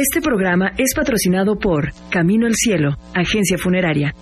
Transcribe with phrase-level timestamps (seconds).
[0.00, 4.14] Este programa es patrocinado por Camino al Cielo, agencia funeraria.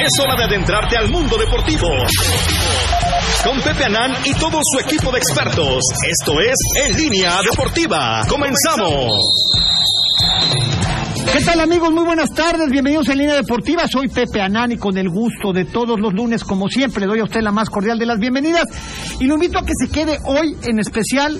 [0.00, 1.86] Es hora de adentrarte al mundo deportivo.
[3.44, 5.80] Con Pepe Anán y todo su equipo de expertos.
[6.10, 8.22] Esto es En Línea Deportiva.
[8.28, 9.12] Comenzamos.
[11.32, 11.92] ¿Qué tal amigos?
[11.92, 13.86] Muy buenas tardes, bienvenidos en Línea Deportiva.
[13.86, 17.20] Soy Pepe Anán y con el gusto de todos los lunes, como siempre, le doy
[17.20, 18.64] a usted la más cordial de las bienvenidas
[19.20, 21.38] y lo invito a que se quede hoy en especial,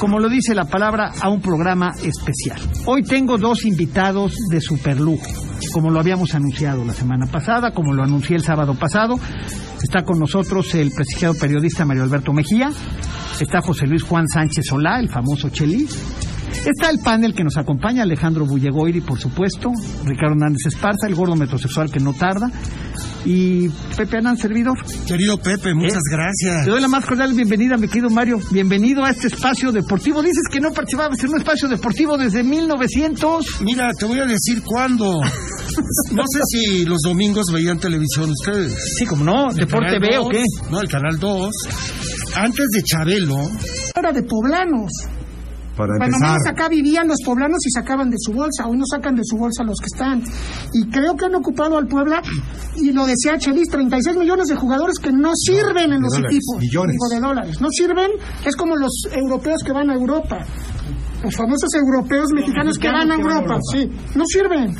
[0.00, 2.60] como lo dice la palabra, a un programa especial.
[2.86, 5.26] Hoy tengo dos invitados de superlujo,
[5.72, 9.18] como lo habíamos anunciado la semana pasada, como lo anuncié el sábado pasado.
[9.82, 12.70] Está con nosotros el prestigiado periodista Mario Alberto Mejía,
[13.40, 15.98] está José Luis Juan Sánchez Solá, el famoso Chelis,
[16.64, 19.70] Está el panel que nos acompaña, Alejandro Bullegoiri, por supuesto,
[20.04, 22.50] Ricardo Hernández Esparza, el gordo metrosexual que no tarda,
[23.26, 24.78] y Pepe Anán, servidor.
[25.06, 26.64] Querido Pepe, muchas Eh, gracias.
[26.64, 28.40] Te doy la más cordial bienvenida, mi querido Mario.
[28.50, 30.22] Bienvenido a este espacio deportivo.
[30.22, 33.60] Dices que no participabas en un espacio deportivo desde 1900.
[33.62, 35.20] Mira, te voy a decir cuándo.
[36.12, 38.72] No sé si los domingos veían televisión ustedes.
[38.96, 40.44] Sí, como no, El Deporte B o 2, qué.
[40.70, 41.50] No, el Canal 2.
[42.36, 43.50] Antes de Chabelo,
[43.96, 44.92] Era de poblanos.
[45.76, 48.66] Para Cuando empezar, menos acá vivían los poblanos y sacaban de su bolsa.
[48.66, 50.22] Hoy no sacan de su bolsa los que están.
[50.72, 52.22] Y creo que han ocupado al Puebla,
[52.76, 56.36] y lo decía Chelis, 36 millones de jugadores que no sirven en de los dólares,
[56.36, 56.60] equipos.
[56.60, 56.92] millones.
[56.92, 57.60] Digo, de dólares.
[57.60, 58.10] No sirven,
[58.44, 60.38] es como los europeos que van a Europa.
[61.22, 63.58] Los famosos europeos mexicanos que van a Europa.
[63.72, 64.76] Sí, no sirven.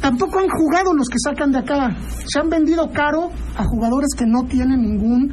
[0.00, 1.96] Tampoco han jugado los que sacan de acá.
[2.26, 5.32] Se han vendido caro a jugadores que no tienen ningún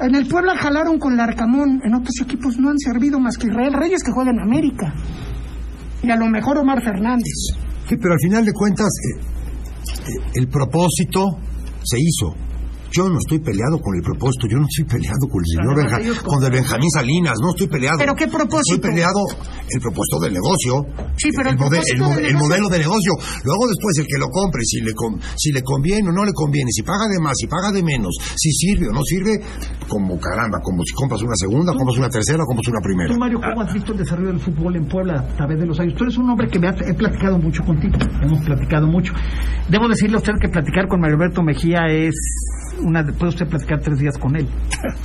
[0.00, 3.72] en el Puebla jalaron con Larcamón, en otros equipos no han servido más que Israel
[3.72, 4.92] Reyes que juega en América.
[6.02, 7.32] Y a lo mejor Omar Fernández.
[7.88, 9.20] sí, pero al final de cuentas, eh,
[10.08, 11.38] eh, el propósito
[11.84, 12.34] se hizo.
[12.92, 16.22] Yo no estoy peleado con el propósito, yo no estoy peleado con el señor Benja-
[16.22, 17.96] con el Benjamín Salinas, no estoy peleado.
[17.98, 18.76] ¿Pero qué propósito?
[18.76, 19.20] Estoy peleado
[19.72, 20.72] el propósito del negocio.
[21.16, 23.12] Sí, pero el del el negocio- modelo de negocio.
[23.44, 26.32] Luego después el que lo compre, si le, con- si le conviene o no le
[26.36, 29.40] conviene, si paga de más, si paga de menos, si sirve o no sirve,
[29.88, 33.08] como caramba, como si compras una segunda, compras una tercera, compras una primera.
[33.08, 35.80] Tú, Mario, ¿cómo has visto el desarrollo del fútbol en Puebla a través de los
[35.80, 35.94] años?
[35.96, 39.12] Tú eres un hombre que me ha, he platicado mucho contigo, hemos platicado mucho.
[39.68, 42.14] Debo decirle a usted que platicar con Mario Alberto Mejía es
[42.80, 43.04] una...
[43.04, 44.48] Puede usted platicar tres días con él.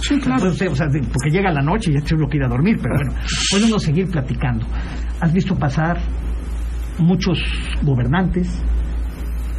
[0.01, 0.39] Sí, claro.
[0.39, 2.49] Puede usted, o sea, de- porque llega la noche y ya lo quiere ir a
[2.49, 3.13] dormir, pero bueno,
[3.51, 4.65] puede uno seguir platicando.
[5.19, 5.97] Has visto pasar
[6.99, 7.39] muchos
[7.83, 8.47] gobernantes,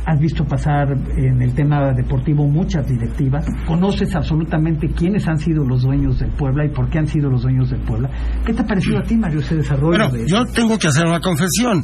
[0.08, 0.88] has visto pasar
[1.18, 6.64] en el tema deportivo muchas directivas, conoces absolutamente quiénes han sido los dueños del Puebla
[6.64, 8.08] y por qué han sido los dueños del Puebla.
[8.46, 9.98] ¿Qué te ha parecido a ti, Mario, ese desarrollo?
[9.98, 10.26] bueno, de...
[10.26, 11.82] yo tengo que hacer una confesión.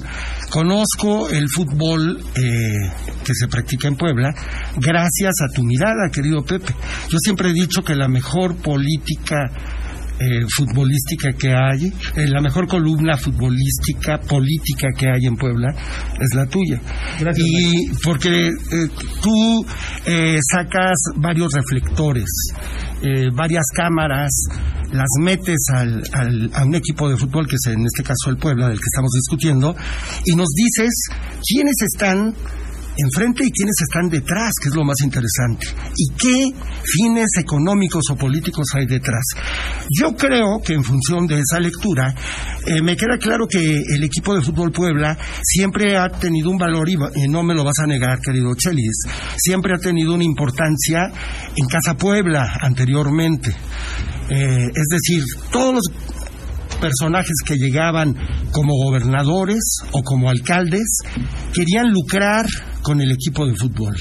[0.50, 2.90] Conozco el fútbol eh,
[3.26, 4.32] que se practica en Puebla
[4.76, 6.72] gracias a tu mirada, querido Pepe.
[7.10, 9.50] Yo siempre he dicho que la mejor política
[10.20, 11.86] eh, futbolística que hay,
[12.16, 15.74] eh, la mejor columna futbolística, política que hay en Puebla
[16.20, 16.80] es la tuya.
[17.20, 18.88] Gracias, y porque eh,
[19.22, 19.66] tú
[20.06, 22.26] eh, sacas varios reflectores,
[23.34, 24.30] varias cámaras,
[24.92, 28.38] las metes al, al- a un equipo de fútbol, que es en este caso el
[28.38, 29.76] Puebla, del que estamos discutiendo,
[30.24, 30.90] y nos dices
[31.46, 32.34] quiénes están
[32.96, 35.66] enfrente y quiénes están detrás, que es lo más interesante,
[35.96, 36.50] y qué
[36.84, 39.24] fines económicos o políticos hay detrás.
[39.90, 42.14] Yo creo que en función de esa lectura,
[42.66, 46.88] eh, me queda claro que el equipo de fútbol Puebla siempre ha tenido un valor,
[46.88, 46.96] y
[47.28, 49.02] no me lo vas a negar, querido Chelis,
[49.36, 51.10] siempre ha tenido una importancia
[51.56, 53.50] en Casa Puebla anteriormente.
[54.30, 55.84] Eh, es decir, todos los
[56.80, 58.14] personajes que llegaban
[58.52, 59.62] como gobernadores
[59.92, 60.98] o como alcaldes
[61.52, 62.46] querían lucrar
[62.84, 63.96] con el equipo de fútbol.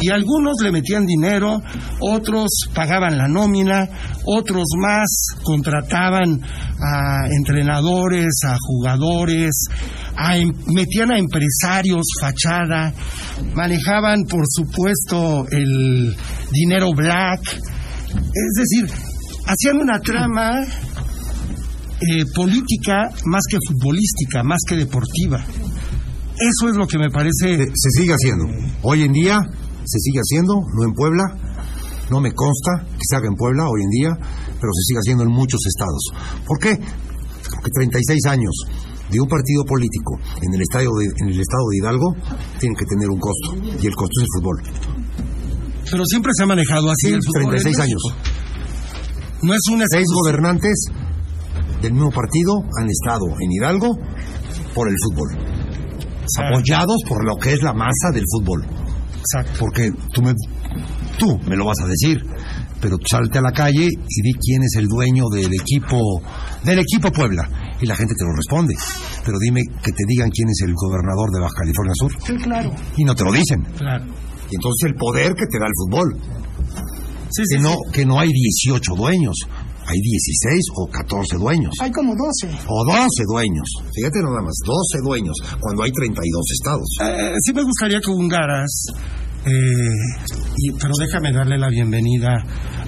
[0.00, 1.62] Y algunos le metían dinero,
[2.00, 3.86] otros pagaban la nómina,
[4.24, 5.06] otros más
[5.44, 9.52] contrataban a entrenadores, a jugadores,
[10.16, 12.92] a em- metían a empresarios, fachada,
[13.54, 16.16] manejaban por supuesto el
[16.50, 18.90] dinero black, es decir,
[19.46, 20.62] hacían una trama
[22.00, 25.44] eh, política más que futbolística, más que deportiva.
[26.38, 27.56] Eso es lo que me parece.
[27.56, 28.44] Se, se sigue haciendo.
[28.82, 29.38] Hoy en día
[29.84, 31.24] se sigue haciendo, no en Puebla.
[32.10, 34.10] No me consta que se haga en Puebla hoy en día,
[34.60, 36.02] pero se sigue haciendo en muchos estados.
[36.46, 36.76] ¿Por qué?
[36.76, 38.52] Porque 36 años
[39.10, 42.14] de un partido político en el, estadio de- en el estado de Hidalgo
[42.58, 44.62] tienen que tener un costo, y el costo es el fútbol.
[45.90, 48.02] Pero siempre se ha manejado así Sí, el fútbol en 36 años.
[49.42, 50.84] No es una Seis gobernantes
[51.82, 53.96] del mismo partido han estado en Hidalgo
[54.74, 55.28] por el fútbol,
[56.38, 58.64] apoyados por lo que es la masa del fútbol.
[59.18, 59.52] Exacto.
[59.58, 60.34] Porque tú me,
[61.18, 62.22] tú me lo vas a decir,
[62.80, 65.98] pero salte a la calle y di quién es el dueño del equipo,
[66.64, 67.48] del equipo Puebla.
[67.80, 68.74] y la gente te lo responde.
[69.24, 72.12] Pero dime que te digan quién es el gobernador de Baja California Sur.
[72.26, 72.70] Sí, claro.
[72.96, 73.62] Y no te lo dicen.
[73.78, 74.04] Claro.
[74.50, 76.20] Y entonces el poder que te da el fútbol.
[77.30, 79.34] Sí, sí, Que no, que no hay 18 dueños,
[79.86, 81.74] hay 16 o 14 dueños.
[81.80, 82.48] Hay como 12.
[82.68, 83.68] O 12 dueños.
[83.94, 86.88] Fíjate nada más, 12 dueños, cuando hay 32 estados.
[87.02, 88.86] Eh, sí me gustaría que hungaras,
[89.44, 89.50] eh,
[90.56, 92.32] y, pero déjame darle la bienvenida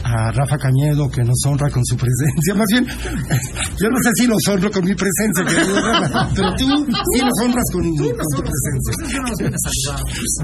[0.03, 2.55] a Rafa Cañedo, que nos honra con su presencia.
[2.55, 2.87] Más bien,
[3.81, 7.39] yo no sé si los honro con mi presencia, querido Rafa, pero tú sí los
[7.45, 8.93] honras con, con tu presencia.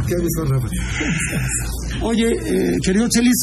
[0.06, 0.68] Qué gusto, Rafa.
[2.02, 3.36] Oye, eh, querido Chelis,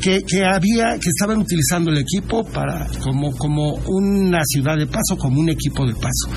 [0.00, 5.16] que, que había, que estaban utilizando el equipo para como, como una ciudad de paso,
[5.18, 6.30] como un equipo de paso.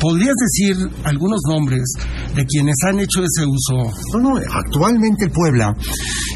[0.00, 1.82] ¿Podrías decir algunos nombres
[2.34, 3.92] de quienes han hecho ese uso?
[4.14, 5.74] No, no, actualmente el Puebla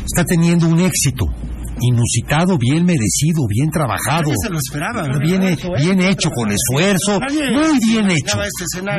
[0.05, 1.27] está teniendo un éxito
[1.81, 4.33] inusitado, bien merecido, bien trabajado.
[4.43, 5.21] Se lo esperaba, ¿verdad?
[5.21, 5.41] Bien,
[5.81, 8.39] bien hecho, con esfuerzo, muy bien hecho,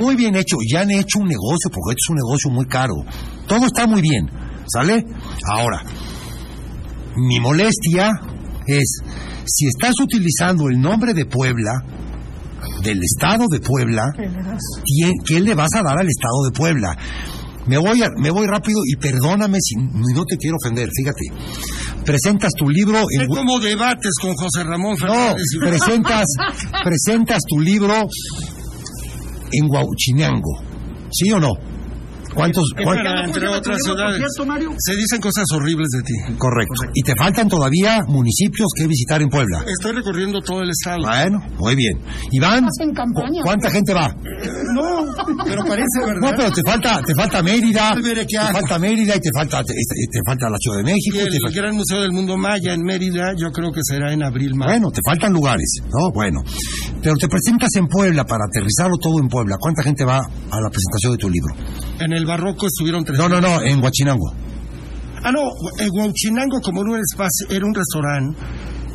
[0.01, 0.57] muy bien hecho.
[0.71, 2.93] Ya han hecho un negocio, porque esto es un negocio muy caro.
[3.47, 4.29] Todo está muy bien,
[4.71, 5.05] ¿sale?
[5.55, 5.83] Ahora,
[7.15, 8.11] mi molestia
[8.67, 9.01] es,
[9.45, 11.71] si estás utilizando el nombre de Puebla,
[12.83, 16.97] del Estado de Puebla, ¿quién- ¿qué le vas a dar al Estado de Puebla?
[17.67, 22.03] Me voy, a- me voy rápido y perdóname si no te quiero ofender, fíjate.
[22.05, 23.27] Presentas tu libro en...
[23.27, 25.43] cómo debates con José Ramón No, Fernández.
[25.61, 26.25] presentas,
[26.83, 27.93] presentas tu libro
[29.51, 30.61] en Huauchinango,
[31.11, 31.53] ¿sí o no?
[32.33, 32.63] ¿Cuántos?
[32.77, 34.17] entre otras ciudades.
[34.35, 34.75] cierto?
[34.77, 36.35] Se dicen cosas horribles de ti.
[36.37, 36.73] Correcto.
[36.93, 39.63] Y te faltan todavía municipios que visitar en Puebla.
[39.67, 40.99] Estoy recorriendo todo el estado.
[41.03, 41.99] Bueno, muy bien.
[42.31, 43.41] Iván, campaña.
[43.41, 44.07] ¿cu- ¿cuánta gente va?
[44.73, 45.05] No,
[45.45, 46.21] pero parece verdad.
[46.21, 50.19] No, pero te falta, te falta Mérida, te falta Mérida y te falta, te, te
[50.25, 51.17] falta la Ciudad de México.
[51.17, 54.13] Y te el falta- Gran Museo del Mundo Maya en Mérida, yo creo que será
[54.13, 54.67] en abril más.
[54.69, 56.11] Bueno, te faltan lugares, ¿no?
[56.13, 56.41] Bueno,
[57.01, 59.55] pero te presentas en Puebla para aterrizarlo todo en Puebla.
[59.59, 61.53] ¿Cuánta gente va a la presentación de tu libro?
[61.99, 63.17] En el barroco estuvieron tres.
[63.19, 64.33] No, no, no, en Huachinango.
[65.23, 65.41] Ah, no,
[65.79, 68.39] en Huauchinango, como era un espacio, era un restaurante,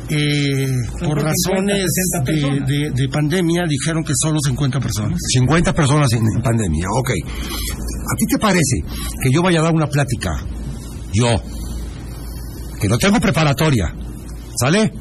[0.09, 0.67] eh,
[0.99, 1.85] por razones
[2.25, 5.19] de, de- de pandemia, dijeron que solo 50 personas.
[5.33, 7.09] 50 personas en, en pandemia, ok.
[7.11, 8.83] ¿A ti te parece
[9.21, 10.31] que yo vaya a dar una plática?
[11.13, 11.27] Yo,
[12.81, 13.93] que no tengo preparatoria,
[14.59, 14.91] ¿sale?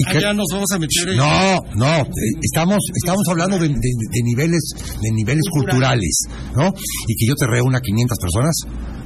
[0.00, 1.16] Y que- Allá nos vamos a meter en...
[1.16, 2.06] No, no, eh,
[2.40, 4.62] estamos, estamos hablando de, de- de niveles,
[5.02, 6.22] de niveles culturales,
[6.56, 6.68] ¿no?
[7.08, 8.54] Y que yo te reúna 500 personas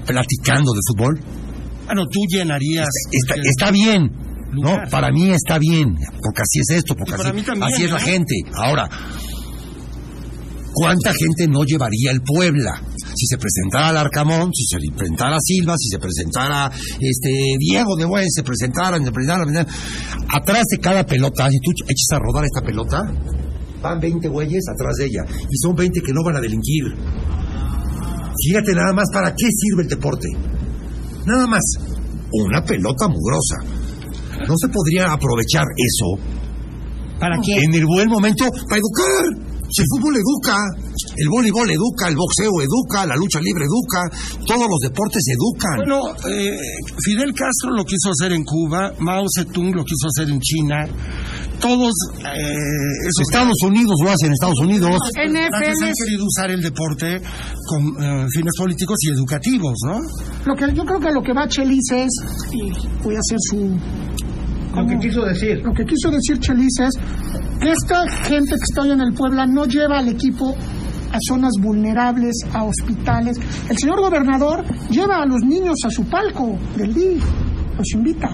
[0.06, 1.20] platicando de fútbol.
[1.88, 2.88] Ah, no, tú llenarías...
[3.10, 4.12] Está, porque- está bien,
[4.52, 4.78] ¿no?
[4.90, 7.90] Para mí está bien, porque así es esto, porque para así, mí también, así es
[7.90, 8.34] la gente.
[8.54, 8.88] Ahora,
[10.74, 12.82] ¿cuánta gente no llevaría el Puebla?
[13.22, 16.66] Si se presentara Arcamón, si se presentara Silva, si se presentara
[16.98, 20.26] este Diego de Buen, se presentara, se presentara, se presentara.
[20.28, 22.98] atrás de cada pelota, si tú echas a rodar esta pelota,
[23.80, 26.82] van 20 güeyes atrás de ella, y son 20 que no van a delinquir.
[28.44, 30.26] Fíjate nada más para qué sirve el deporte.
[31.24, 31.62] Nada más,
[32.32, 33.58] una pelota mugrosa.
[34.48, 36.20] ¿No se podría aprovechar eso
[37.20, 37.62] ¿Para qué?
[37.62, 39.51] en el buen momento para educar?
[39.72, 40.56] Si el fútbol educa,
[41.16, 44.04] el voleibol educa, el boxeo educa, la lucha libre educa,
[44.46, 45.76] todos los deportes educan.
[45.80, 46.52] Bueno, eh,
[47.04, 50.86] Fidel Castro lo quiso hacer en Cuba, Mao Zedong lo quiso hacer en China,
[51.62, 54.98] todos eh, esos Estados Unidos lo hacen en Estados Unidos.
[55.14, 57.22] grandes han querido usar el deporte
[57.66, 60.00] con eh, fines políticos y educativos, ¿no?
[60.44, 62.10] Lo que yo creo que lo que va Chelis es,
[62.52, 62.60] y
[63.04, 63.78] voy a hacer su
[64.74, 65.62] Lo que quiso decir.
[65.62, 66.90] lo que quiso decir Chelis es
[67.60, 70.56] que esta gente que está hoy en el Puebla no lleva al equipo
[71.12, 73.38] a zonas vulnerables, a hospitales.
[73.68, 77.22] El señor gobernador lleva a los niños a su palco del DIF,
[77.76, 78.30] los invita.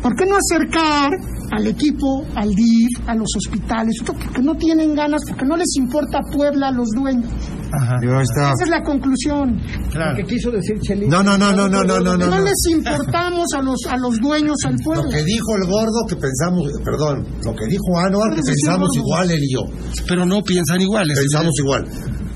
[0.00, 1.10] ¿Por qué no acercar
[1.52, 3.94] al equipo, al DIF, a los hospitales?
[4.04, 7.30] Porque no tienen ganas, porque no les importa Puebla a los dueños.
[7.72, 7.94] Ajá.
[8.02, 9.58] Esa es la conclusión.
[9.90, 10.10] Claro.
[10.10, 11.08] Lo que quiso decir Chelis.
[11.08, 12.40] No, no, no, no, no, no, no, No, no.
[12.40, 15.08] les importamos a los, a los dueños, al Lo pueblo.
[15.10, 19.40] que dijo el gordo que pensamos, perdón, lo que dijo Anuar que pensamos igual él
[19.42, 19.60] y yo.
[20.06, 21.18] Pero no piensan iguales.
[21.18, 21.84] Pensamos igual.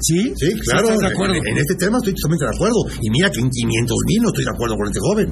[0.01, 0.33] ¿Sí?
[0.37, 0.89] Sí, claro.
[0.89, 1.35] ¿Estás de acuerdo?
[1.35, 2.81] En, en este tema estoy totalmente de acuerdo.
[3.01, 5.29] Y mira que en 500 mil no estoy de acuerdo con este joven.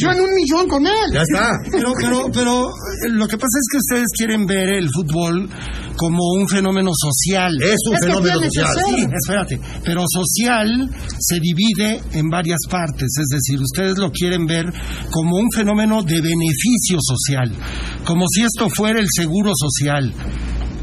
[0.00, 1.12] Yo en un millón con él.
[1.12, 1.52] Ya está.
[1.70, 5.48] Pero, pero, pero eh, lo que pasa es que ustedes quieren ver el fútbol
[5.96, 7.52] como un fenómeno social.
[7.62, 8.74] Es un Es fenómeno social.
[8.88, 14.66] Sí, espérate, pero social se divide en varias partes, es decir, ustedes lo quieren ver
[15.10, 17.52] como un fenómeno de beneficio social,
[18.04, 20.12] como si esto fuera el seguro social.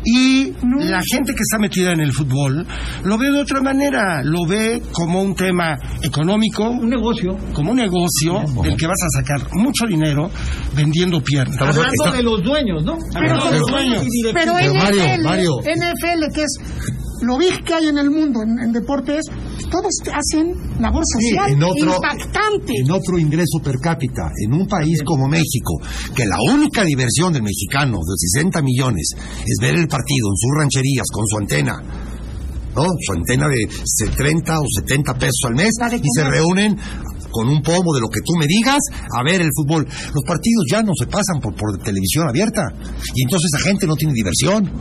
[0.10, 2.66] Y la gente que está metida en el fútbol
[3.04, 7.38] lo ve de otra manera, lo ve como un tema económico, Un negocio.
[7.54, 10.30] como un negocio del que vas a sacar mucho dinero
[10.74, 11.60] vendiendo piernas.
[11.60, 12.98] Hablando está- de los dueños, ¿no?
[13.14, 15.52] Pero, Hablando de los dueños pero Pero NFL, Mario, Mario.
[15.64, 16.60] NFL, que es
[17.22, 19.26] lo big que hay en el mundo en, en deportes,
[19.70, 22.74] todos hacen labor Sí, social en otro- impactante.
[22.84, 25.80] en otro ingreso per cápita, en un país como México,
[26.16, 29.10] que la única diversión del mexicano de 60 millones
[29.46, 31.82] es ver el partido en sus rancherías con su antena,
[32.76, 32.84] ¿no?
[33.06, 33.68] Su antena de
[34.16, 36.78] 30 o 70 pesos al mes y se reúnen
[37.32, 38.80] con un pomo de lo que tú me digas
[39.14, 39.86] a ver el fútbol.
[39.86, 42.62] Los partidos ya no se pasan por, por televisión abierta
[43.14, 44.72] y entonces la gente no tiene diversión.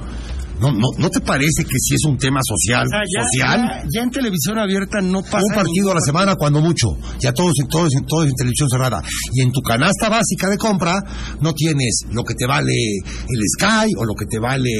[0.60, 2.86] ¿No, no, ¿No te parece que si es un tema social?
[2.86, 3.60] O sea, ya, social?
[3.60, 6.88] ya- ya en televisión abierta no pasa un partido a la semana cuando mucho,
[7.22, 9.02] ya todo es, todo, es, todo es en televisión cerrada.
[9.32, 10.94] Y en tu canasta básica de compra
[11.40, 14.70] no tienes lo que te vale el Sky o lo que te vale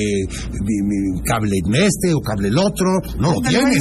[0.64, 2.87] mi, mi cable este o cable el otro,
[3.18, 3.78] no lo tienes.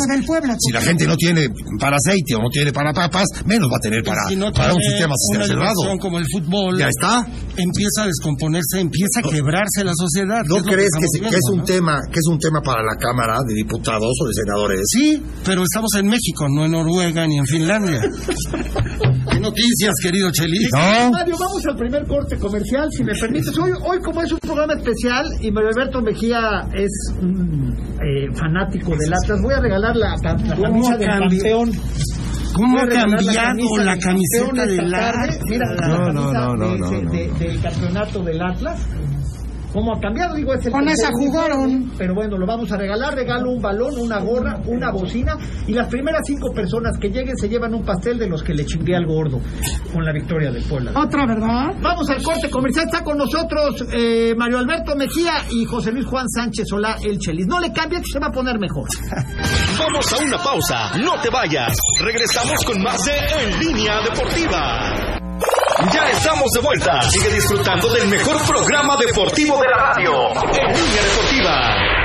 [0.59, 1.47] Si la gente no tiene
[1.79, 4.73] para aceite o no tiene para papas, menos va a tener para, si no para
[4.73, 5.97] un sistema una cerrado.
[5.99, 7.25] como el fútbol Ya está.
[7.57, 10.43] empieza a descomponerse, empieza a quebrarse la sociedad.
[10.45, 11.65] ¿No crees que, es un ¿no?
[11.85, 14.81] Tema que es un tema para la Cámara de Diputados o de Senadores?
[14.85, 18.01] Sí, pero estamos en México, no en Noruega ni en Finlandia.
[19.31, 20.69] ¿Qué noticias, querido Chelis?
[20.73, 21.11] No.
[21.11, 23.57] Mario, vamos al primer corte comercial, si me permites.
[23.57, 28.91] Hoy, hoy como es un programa especial y Mario Alberto Mejía es un eh, fanático
[28.91, 31.71] del Atlas, voy a regalar la, la, la ¿Cómo camisa del campeón.
[32.53, 34.93] ¿Cómo ha cambiado la camiseta del.
[34.93, 35.39] Atlas?
[35.49, 38.79] Mira, la camisa del campeonato del Atlas.
[39.75, 40.35] ¿Cómo ha cambiado?
[40.35, 41.91] Digo, es el Con esa jugaron.
[41.97, 43.13] Pero bueno, lo vamos a regalar.
[43.13, 45.37] Regalo un balón, una gorra, una bocina.
[45.67, 48.65] Y las primeras cinco personas que lleguen se llevan un pastel de los que le
[48.65, 49.41] chingué al gordo
[49.91, 50.93] con la victoria del Puebla.
[50.95, 51.75] Otra, ¿verdad?
[51.81, 52.85] Vamos al corte comercial.
[52.85, 57.45] Está con nosotros eh, Mario Alberto Mejía y José Luis Juan Sánchez Solá, el Chelis.
[57.45, 58.87] No le cambie que se va a poner mejor.
[59.77, 61.77] Vamos a una pausa, no te vayas.
[62.01, 65.14] Regresamos con más de En Línea Deportiva.
[65.93, 67.01] Ya estamos de vuelta.
[67.09, 70.11] Sigue disfrutando del mejor programa deportivo de la radio.
[70.31, 72.04] En Línea Deportiva.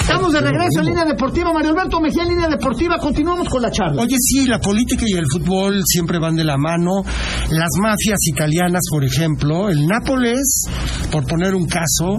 [0.00, 1.52] Estamos de regreso en línea deportiva.
[1.52, 2.96] Mario Alberto Mejía en línea deportiva.
[2.98, 4.00] Continuamos con la charla.
[4.00, 7.02] Oye, sí, la política y el fútbol siempre van de la mano.
[7.50, 10.64] Las mafias italianas, por ejemplo, el Nápoles,
[11.12, 12.16] por poner un caso,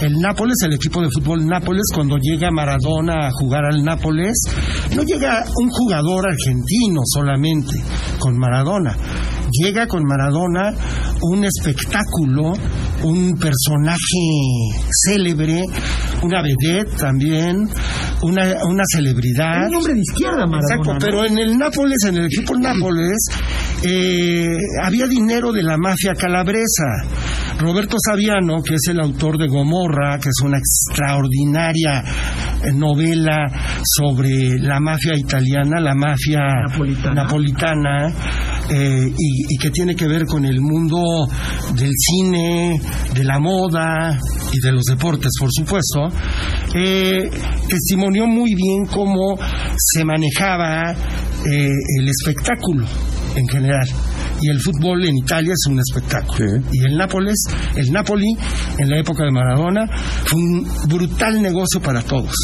[0.00, 4.36] el Nápoles, el equipo de fútbol Nápoles, cuando llega Maradona a jugar al Nápoles,
[4.96, 7.80] no llega un jugador argentino solamente
[8.18, 8.96] con Maradona.
[9.50, 10.72] Llega con Maradona
[11.22, 12.52] un espectáculo,
[13.02, 13.98] un personaje
[15.04, 15.64] célebre,
[16.22, 17.68] una vedette también,
[18.22, 19.68] una, una celebridad.
[19.68, 20.74] Un hombre de izquierda, Maradona.
[20.76, 23.18] Exacto, pero en el Nápoles, en el equipo Nápoles,
[23.82, 24.46] eh,
[24.82, 27.04] había dinero de la mafia calabresa.
[27.58, 32.02] Roberto Saviano, que es el autor de Gomorra, que es una extraordinaria
[32.62, 33.46] eh, novela
[33.84, 37.14] sobre la mafia italiana, la mafia Napolitana.
[37.14, 38.12] napolitana,
[38.70, 41.26] eh, y, y que tiene que ver con el mundo
[41.74, 42.80] del cine,
[43.14, 44.18] de la moda
[44.52, 46.08] y de los deportes, por supuesto,
[46.74, 47.28] eh,
[47.68, 49.38] testimonió muy bien cómo
[49.76, 52.86] se manejaba eh, el espectáculo
[53.36, 53.88] en general.
[54.42, 56.62] Y el fútbol en Italia es un espectáculo.
[56.72, 57.42] Y el Nápoles,
[57.76, 58.36] el Napoli,
[58.78, 59.86] en la época de Maradona,
[60.24, 62.34] fue un brutal negocio para todos,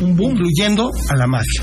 [0.00, 1.62] incluyendo a la mafia,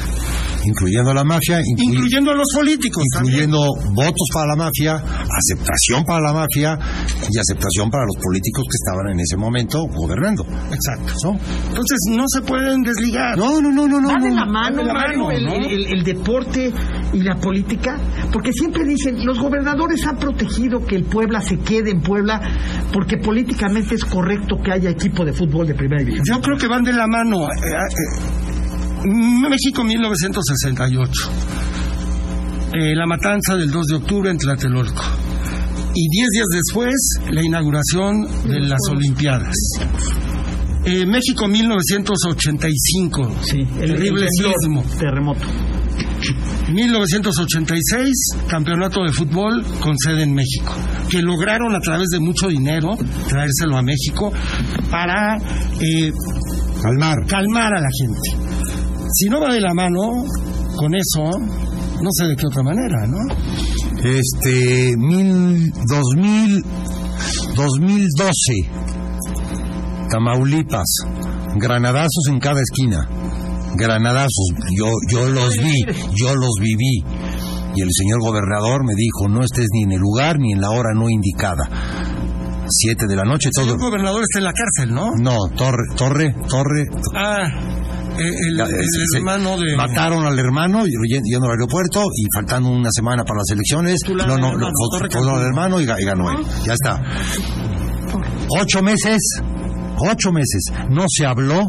[0.67, 3.03] Incluyendo a la mafia, incluy- incluyendo a los políticos.
[3.13, 3.49] también.
[3.49, 6.77] incluyendo votos para la mafia, aceptación para la mafia
[7.29, 10.43] y aceptación para los políticos que estaban en ese momento gobernando.
[10.71, 11.13] Exacto.
[11.23, 11.31] ¿no?
[11.69, 13.37] Entonces no se pueden desligar.
[13.37, 14.09] No, no, no, no, no.
[14.09, 15.53] Va de la mano, Va de la Mario, mano, el, ¿no?
[15.53, 16.73] el- el deporte
[17.13, 17.97] y la política,
[18.31, 22.41] porque siempre dicen, los gobernadores han protegido que el Puebla se quede en Puebla,
[22.91, 26.23] porque políticamente es correcto que haya equipo de fútbol de primera división.
[26.37, 27.43] Yo creo que van de la mano.
[27.45, 28.44] Eh, eh,
[29.05, 31.11] México 1968.
[32.73, 35.03] Eh, la matanza del 2 de octubre en Tlatelolco.
[35.93, 36.93] Y 10 días después,
[37.31, 39.53] la inauguración de las Olimpiadas.
[40.83, 43.35] Eh, México 1985.
[43.43, 44.83] Sí, el, terrible el sismo.
[44.99, 45.45] terremoto.
[46.71, 48.09] 1986,
[48.47, 50.73] campeonato de fútbol con sede en México,
[51.09, 52.97] que lograron a través de mucho dinero
[53.29, 54.33] traérselo a México
[54.89, 55.37] para
[55.79, 56.11] eh,
[56.81, 57.17] Calmar.
[57.27, 58.54] calmar a la gente.
[59.13, 60.23] Si no va de la mano
[60.77, 61.39] con eso,
[62.01, 63.17] no sé de qué otra manera, ¿no?
[64.03, 66.63] Este, mil, dos mil,
[67.55, 68.31] 2012,
[70.09, 70.97] Tamaulipas,
[71.55, 73.07] granadazos en cada esquina,
[73.75, 75.85] granadazos, yo, yo los vi,
[76.15, 77.03] yo los viví.
[77.77, 80.69] Y el señor gobernador me dijo, no estés ni en el lugar ni en la
[80.69, 81.67] hora no indicada.
[82.67, 83.73] Siete de la noche, todo...
[83.73, 85.11] El gobernador está en la cárcel, ¿no?
[85.19, 86.85] No, Torre, Torre, Torre,
[87.15, 87.43] Ah,
[88.17, 88.69] el, Ya, el
[89.11, 89.75] se- hermano de...
[89.75, 93.99] Mataron al hermano yendo al aeropuerto y faltando una semana para las elecciones.
[94.07, 94.67] No, no, no,
[95.35, 96.37] al hermano y ganó él.
[96.65, 97.01] Ya está.
[98.59, 99.19] Ocho meses,
[99.97, 100.63] ocho meses.
[100.89, 101.61] No se habló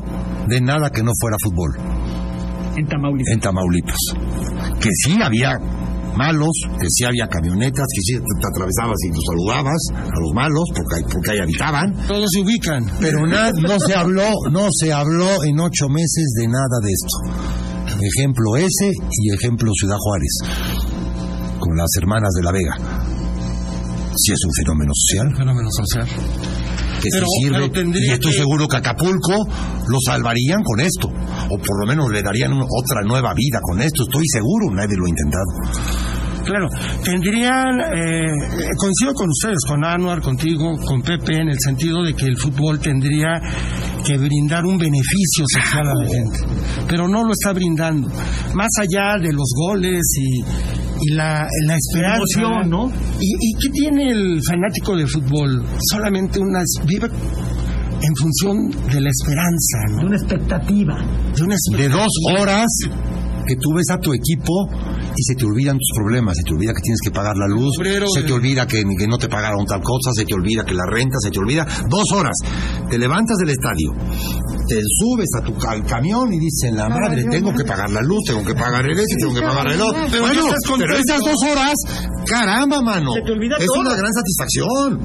[0.49, 1.75] de nada que no fuera fútbol
[2.77, 3.33] En Tamaulipas.
[3.33, 3.99] en Tamaulipas.
[4.81, 5.59] Que sí había
[6.17, 10.65] malos, que sí había camionetas, que sí te, atravesabas y los saludabas a los malos
[10.75, 11.93] porque, porque ahí habitaban.
[12.07, 12.85] Todos se ubican.
[13.01, 17.17] Pero na- no se habló, no se habló en ocho meses de nada de esto.
[18.19, 20.35] Ejemplo ese y ejemplo Ciudad Juárez,
[21.59, 22.77] con las hermanas de la Vega.
[24.19, 26.07] Sí es un fenómeno social Fenómeno social.
[27.01, 29.47] Que Pero- se sirve y estoy que- seguro que Acapulco
[29.89, 34.03] lo salvarían con esto o por lo menos le darían otra nueva vida con esto.
[34.03, 35.45] Estoy seguro, nadie lo ha intentado.
[36.45, 36.69] Claro,
[37.05, 42.15] tendrían, eh, eh, coincido con ustedes, con Anuar, contigo, con Pepe, en el sentido de
[42.15, 43.41] que el fútbol tendría
[44.05, 46.39] que brindar un beneficio social a la gente,
[46.87, 48.09] pero no lo está brindando.
[48.55, 50.45] Más allá de los goles y,
[51.01, 52.41] y la, la esperanza.
[52.41, 52.93] Emoción, ¿no?
[53.21, 55.65] ¿Y, ¿Y qué tiene el fanático de fútbol?
[55.91, 56.67] Solamente unas...
[56.85, 57.09] vive
[58.03, 60.01] en función de la esperanza, ¿no?
[60.01, 60.99] De una expectativa.
[61.35, 62.67] De una De dos horas
[63.47, 64.53] que tú ves a tu equipo
[65.15, 67.79] y se te olvidan tus problemas, se te olvida que tienes que pagar la luz,
[67.79, 70.75] Obrero se te olvida que, que no te pagaron tal cosa, se te olvida que
[70.75, 71.67] la renta, se te olvida.
[71.89, 72.35] Dos horas.
[72.91, 73.93] Te levantas del estadio,
[74.69, 78.23] te subes a tu al camión y dices, la madre, tengo que pagar la luz,
[78.27, 80.03] tengo que pagar el ese, tengo que pagar el otro.
[80.11, 81.75] Pero Bueno, esas dos horas,
[82.27, 83.13] caramba, mano.
[83.15, 83.81] Se te olvida es todo.
[83.81, 85.01] una gran satisfacción.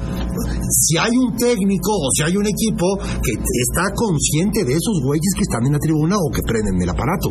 [0.70, 5.32] Si hay un técnico o si hay un equipo que está consciente de esos güeyes
[5.36, 7.30] que están en la tribuna o que prenden el aparato.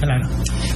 [0.00, 0.28] Claro.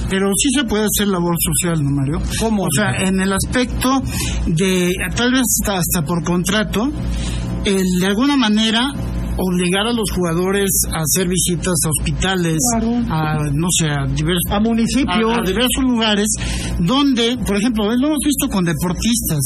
[0.09, 2.21] Pero sí se puede hacer labor social, ¿no, Mario?
[2.39, 2.63] ¿Cómo?
[2.63, 4.01] O sea, en el aspecto
[4.47, 6.91] de, tal vez hasta, hasta por contrato,
[7.65, 8.93] el, de alguna manera
[9.37, 12.57] obligar a los jugadores a hacer visitas a hospitales,
[13.09, 14.51] a, no sé, a diversos...
[14.51, 15.31] A municipios.
[15.31, 16.27] a, a diversos lugares
[16.79, 19.39] donde, por ejemplo, lo hemos visto con deportistas,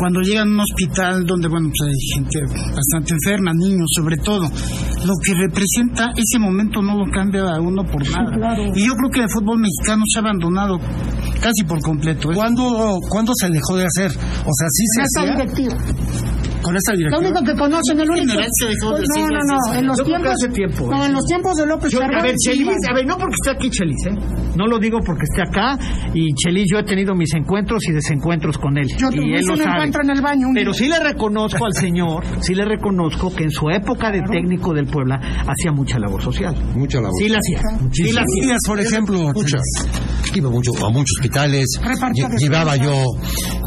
[0.00, 2.40] cuando llegan a un hospital donde, bueno, pues hay gente
[2.74, 4.48] bastante enferma, niños sobre todo,
[5.04, 8.56] lo que representa ese momento no lo cambia a uno por nada.
[8.74, 10.78] Y yo creo que el fútbol mexicano se ha abandonado
[11.40, 12.30] casi por completo.
[12.32, 12.34] ¿eh?
[12.34, 14.10] ¿Cuándo, ¿Cuándo se dejó de hacer?
[14.10, 16.27] O sea, sí se hacía.
[16.62, 17.18] Con esa Lo directiva.
[17.30, 18.32] único que conocen, el único.
[18.32, 20.32] de no, no, no, en los tiempos.
[20.32, 21.06] hace tiempo, No, ¿eh?
[21.06, 23.70] en los tiempos de López Yo- a ver, Chelis, a ver, no porque esté aquí
[23.70, 24.14] Chelis, ¿eh?
[24.56, 25.78] No lo digo porque esté acá
[26.14, 28.88] y Chelis, yo he tenido mis encuentros y desencuentros con él.
[28.98, 29.70] Yo y él lo un sabe.
[29.74, 30.48] encuentro en el baño.
[30.48, 30.78] un Pero día.
[30.78, 34.86] sí le reconozco al señor, sí le reconozco que en su época de técnico del
[34.86, 35.16] Puebla
[35.46, 36.54] hacía mucha labor social.
[36.74, 37.14] Mucha labor.
[37.20, 37.60] Sí la hacía.
[37.92, 38.56] Sí la hacía.
[38.66, 39.18] Por ejemplo.
[39.34, 39.62] Muchas.
[40.34, 41.66] Iba mucho, a muchos hospitales.
[42.38, 42.92] Llevaba yo,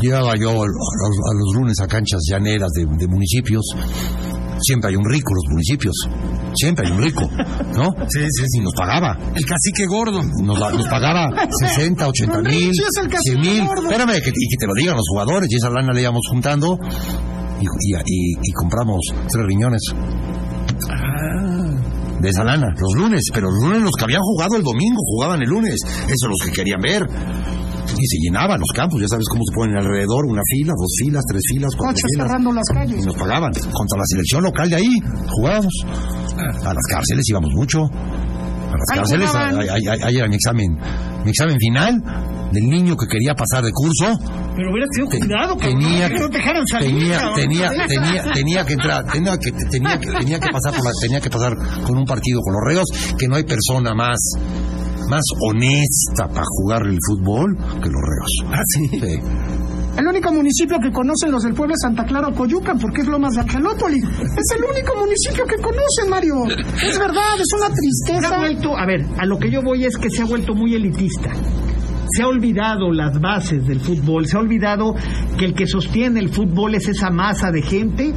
[0.01, 3.63] llevaba yo a los, a los lunes a canchas llaneras de, de municipios.
[4.63, 5.95] Siempre hay un rico en los municipios.
[6.53, 7.27] Siempre hay un rico,
[7.75, 7.89] ¿no?
[8.09, 8.59] Sí, sí, sí.
[8.61, 9.17] Nos pagaba.
[9.35, 10.21] El cacique gordo.
[10.21, 13.63] Nos, nos pagaba 60, 80 Hombre, mil, sí es el cacique 100 mil.
[13.63, 15.47] Espérame, que, y que te lo digan los jugadores.
[15.51, 16.77] Y esa lana le íbamos juntando.
[17.59, 18.99] Y, y, y- y compramos
[19.31, 19.81] tres riñones.
[22.19, 25.41] De esa lana, los lunes, pero los lunes los que habían jugado el domingo jugaban
[25.41, 25.75] el lunes,
[26.07, 27.01] eso los que querían ver.
[27.97, 31.23] Y se llenaban los campos, ya sabes cómo se ponen alrededor, una fila, dos filas,
[31.29, 32.27] tres filas, cuatro Coches filas.
[32.27, 33.51] cerrando las Y nos pagaban.
[33.53, 34.93] Contra la selección local de ahí,
[35.27, 35.73] jugábamos.
[36.65, 37.79] A las cárceles íbamos mucho.
[37.83, 40.77] A las Ahí cárceles, ahí, era mi examen.
[41.25, 42.01] Mi examen final
[42.51, 44.17] del niño que quería pasar de curso.
[44.55, 46.89] Pero hubiera tenido Te- cuidado, tenía, que no te dejaran salir.
[47.35, 51.21] tenía, tenía, tenía que entrar, tenía que, tenía que, tenía que pasar por la, tenía
[51.21, 51.53] que pasar
[51.85, 54.17] con un partido con los reos, que no hay persona más,
[55.09, 58.53] más honesta para jugar el fútbol que los reos.
[58.53, 58.99] Ah, sí.
[58.99, 59.19] Sí.
[59.97, 63.07] El único municipio que conocen los del pueblo es Santa Clara o Coyucan, porque es
[63.07, 64.03] Lomas de Angelópolis.
[64.03, 66.35] Es el único municipio que conocen, Mario.
[66.81, 68.37] Es verdad, es una Se ha tristeza.
[68.37, 71.31] vuelto, a ver, a lo que yo voy es que se ha vuelto muy elitista.
[72.15, 74.95] Se ha olvidado las bases del fútbol, se ha olvidado
[75.37, 78.13] que el que sostiene el fútbol es esa masa de gente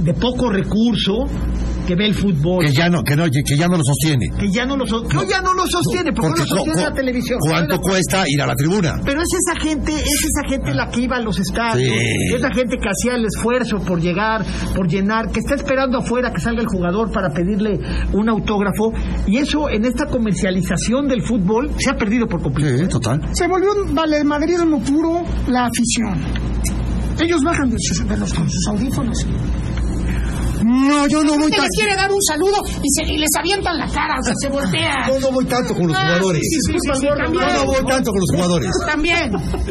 [0.00, 1.26] de poco recurso
[1.88, 4.26] que ve el fútbol, Que ya no, que no, que ya no lo sostiene.
[4.38, 6.92] que ya no lo, so- no, ya no lo sostiene, porque, no lo sostiene la
[6.92, 7.38] televisión.
[7.40, 9.00] ¿Cuánto cuesta ir a la tribuna?
[9.06, 12.34] Pero es esa gente, es esa gente la que iba a los estadios, Sí.
[12.36, 14.44] esa gente que hacía el esfuerzo por llegar,
[14.76, 17.80] por llenar, que está esperando afuera que salga el jugador para pedirle
[18.12, 18.92] un autógrafo,
[19.26, 22.76] y eso en esta comercialización del fútbol se ha perdido por completo.
[22.76, 23.22] Sí, total.
[23.32, 26.22] Se volvió un valemadrismo puro la afición.
[27.20, 29.26] Ellos bajan de, sus, de los, con sus audífonos.
[30.68, 31.76] No, yo no voy Usted les tanto.
[31.78, 34.94] quiere dar un saludo y, se, y les avientan la cara, o sea, se voltea.
[35.08, 36.42] Yo no voy tanto con los Ah, jugadores.
[36.42, 37.44] sí, sí, sí, sí, Yo también.
[37.54, 38.70] no voy tanto con los jugadores.
[38.86, 39.30] También.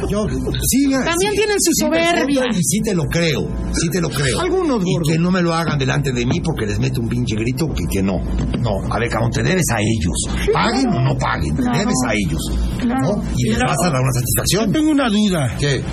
[0.09, 2.43] Yo, sí, También sí, tienen su sí soberbia.
[2.51, 4.39] Y sí te lo creo, sí te lo creo.
[4.39, 5.11] Algunos, Y gordo.
[5.11, 7.83] que no me lo hagan delante de mí porque les mete un pinche grito que,
[7.91, 8.17] que no.
[8.59, 10.47] No, a ver, cabrón, te debes a ellos.
[10.53, 11.77] Paguen o no paguen, te Claro.
[11.79, 12.41] debes a ellos.
[12.79, 13.01] Claro.
[13.17, 13.23] ¿no?
[13.37, 14.71] Y les vas a dar una satisfacción.
[14.71, 15.55] Tengo una duda.
[15.59, 15.83] ¿Qué?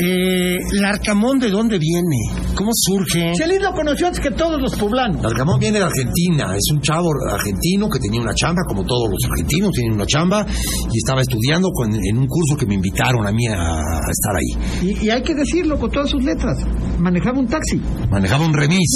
[0.00, 2.16] Eh, ¿El Arcamón de dónde viene?
[2.56, 3.32] ¿Cómo surge?
[3.36, 5.22] Chelis lo conoció antes que todos los poblanos.
[5.22, 9.30] Larcamón viene de Argentina, es un chavo argentino que tenía una chamba, como todos los
[9.30, 10.44] argentinos tienen una chamba,
[10.92, 14.34] y estaba estudiando con- en un curso que me invitaron a mí a, a estar
[14.34, 14.90] ahí.
[15.00, 16.58] Y, y hay que decirlo con todas sus letras.
[16.98, 17.80] Manejaba un taxi.
[18.10, 18.88] Manejaba un remis,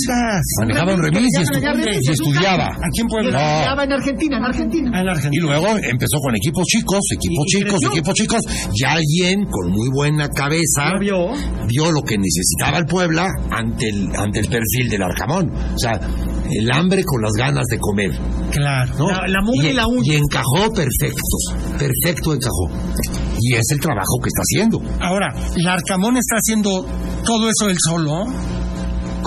[0.61, 2.67] manejaba un remis y, estu- remis, y estudiaba.
[2.67, 3.39] Aquí en Y Puebla.
[3.39, 4.91] estudiaba en Argentina, en Argentina.
[4.95, 5.45] Ah, en Y Argentina.
[5.47, 8.41] luego empezó con equipos chicos, equipos Y- y chicos, equipos chicos,
[8.75, 11.29] y alguien con muy buena cabeza Vio.
[11.67, 15.51] vio lo que necesitaba el Puebla ante el, ante el perfil del Arcamón.
[15.75, 16.01] O sea,
[16.51, 18.11] el hambre con las ganas de comer.
[18.53, 18.95] Claro.
[18.99, 19.11] ¿no?
[19.11, 20.03] La- la mugre y la uña.
[20.15, 21.23] y encajó perfecto,
[21.79, 22.71] perfecto encajó.
[23.41, 24.83] Y es el trabajo que está haciendo.
[25.01, 26.87] Ahora, ¿el Arcamón está haciendo
[27.25, 28.25] todo eso él solo?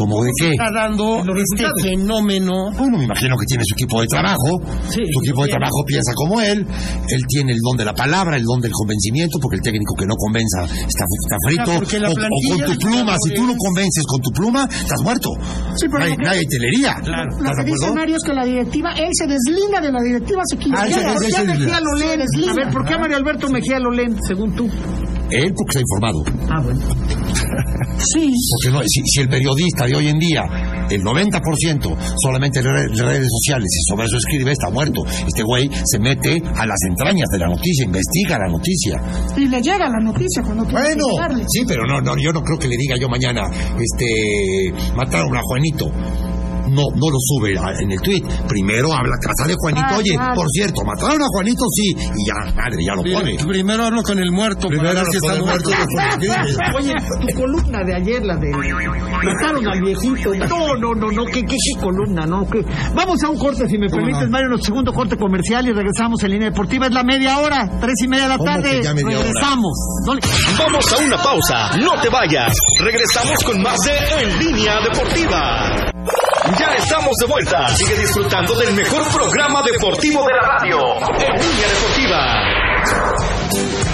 [0.02, 0.50] ¿Como de qué?
[0.58, 1.82] Está dando Los este resultados.
[1.86, 2.54] fenómeno.
[2.78, 4.50] Bueno, me imagino que tiene su equipo de trabajo.
[4.90, 5.58] Sí, su equipo de bien.
[5.62, 6.60] trabajo piensa como él.
[6.66, 10.06] Él tiene el don de la palabra, el don del convencimiento, porque el técnico que
[10.10, 11.72] no convenza está, está frito.
[11.78, 15.30] O, con tu pluma, si tú no convences con tu pluma, estás muerto.
[15.78, 16.94] Sí, pero nadie, lo que- nadie te leería.
[17.04, 17.30] Claro.
[17.38, 17.92] Lo ¿Estás que?
[17.94, 20.82] Mario es que la directiva, él se deslinda de la directiva, se equivoca.
[20.82, 22.22] Ah, ¿Por qué ese- Mejía Lolén?
[22.22, 24.68] A ver, ¿por qué Mario Alberto Mejía Lolén, según tú?
[25.32, 26.24] Él porque está informado.
[26.50, 26.80] Ah, bueno.
[28.14, 28.32] Sí.
[28.64, 30.44] Porque no, si, si el periodista de hoy en día,
[30.90, 35.04] el 90% solamente en re- redes sociales y sobre eso escribe, está muerto.
[35.28, 39.02] Este güey se mete a las entrañas de la noticia, investiga la noticia.
[39.38, 41.06] Y le llega la noticia cuando Bueno,
[41.48, 43.44] sí, pero no, no, yo no creo que le diga yo mañana,
[43.80, 45.92] este, mataron a Juanito.
[46.72, 48.24] No, no lo sube en el tweet.
[48.48, 49.86] Primero habla casa de Juanito.
[49.92, 50.36] Ah, Oye, claro.
[50.36, 51.92] por cierto, mataron a Juanito, sí.
[51.92, 53.36] Y ya, madre, ya lo pone.
[53.46, 54.68] Primero hablo con el muerto.
[54.68, 55.70] para Primero ver si con está el muerto,
[56.78, 60.34] Oye, tu columna de ayer, la de mataron al viejito.
[60.48, 62.26] No, no, no, no, ¿qué, qué, qué columna?
[62.26, 62.64] No, ¿qué?
[62.96, 66.32] Vamos a un corte, si me permites, Mario, nuestro segundo corte comercial y regresamos en
[66.32, 66.88] línea deportiva.
[66.88, 68.84] Es la media hora, tres y media de la ¿Cómo que tarde.
[68.84, 69.28] ya media hora?
[69.28, 69.72] regresamos.
[70.06, 70.22] No le-
[70.58, 72.54] Vamos a una pausa, no te vayas.
[72.82, 75.91] Regresamos con más de En Línea Deportiva.
[76.60, 77.68] Ya estamos de vuelta.
[77.76, 80.78] Sigue disfrutando del mejor programa deportivo de la radio.
[81.20, 83.91] En Línea Deportiva.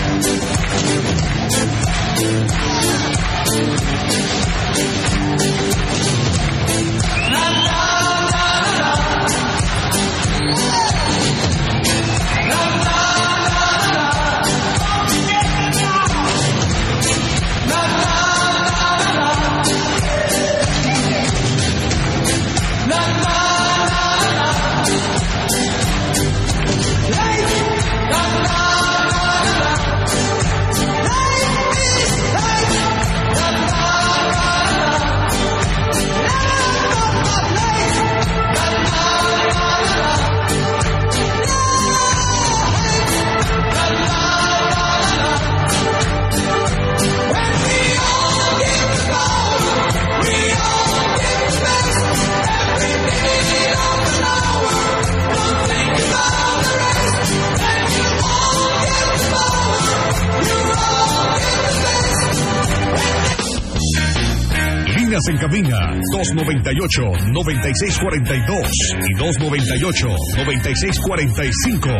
[66.17, 68.67] 298-9642
[69.07, 71.93] y 298-9645.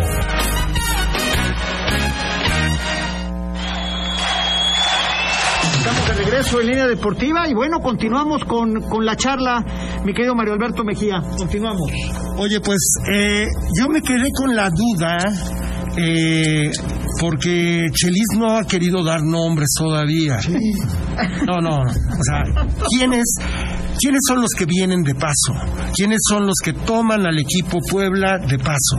[5.78, 9.64] Estamos de regreso en línea deportiva y bueno, continuamos con, con la charla,
[10.04, 11.22] mi querido Mario Alberto Mejía.
[11.38, 11.92] Continuamos.
[12.40, 12.80] Oye, pues
[13.14, 13.46] eh,
[13.80, 15.20] yo me quedé con la duda
[15.96, 16.72] eh,
[17.20, 20.40] porque Chelis no ha querido dar nombres todavía.
[21.48, 21.78] No, no, no.
[21.80, 22.44] O sea,
[22.90, 23.26] ¿quiénes,
[24.00, 25.54] ¿quiénes son los que vienen de paso?
[25.96, 28.98] ¿Quiénes son los que toman al equipo Puebla de paso?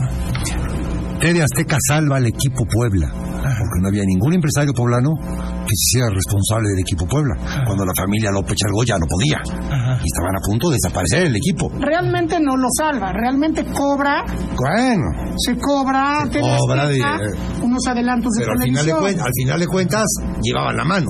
[1.19, 6.09] TV Azteca salva al equipo Puebla, porque no había ningún empresario poblano que se hiciera
[6.15, 7.35] responsable del equipo Puebla.
[7.65, 9.39] Cuando la familia López Chargó ya no podía.
[9.69, 9.99] Ajá.
[10.01, 11.69] y estaban a punto de desaparecer el equipo.
[11.77, 14.23] Realmente no lo salva, realmente cobra,
[14.55, 15.03] Bueno,
[15.37, 19.19] se cobra, Se TV cobra Azteca, de- unos adelantos de pero al final, de televisión.
[19.19, 20.05] cuen- al final de cuentas
[20.41, 21.07] llevaban la mano.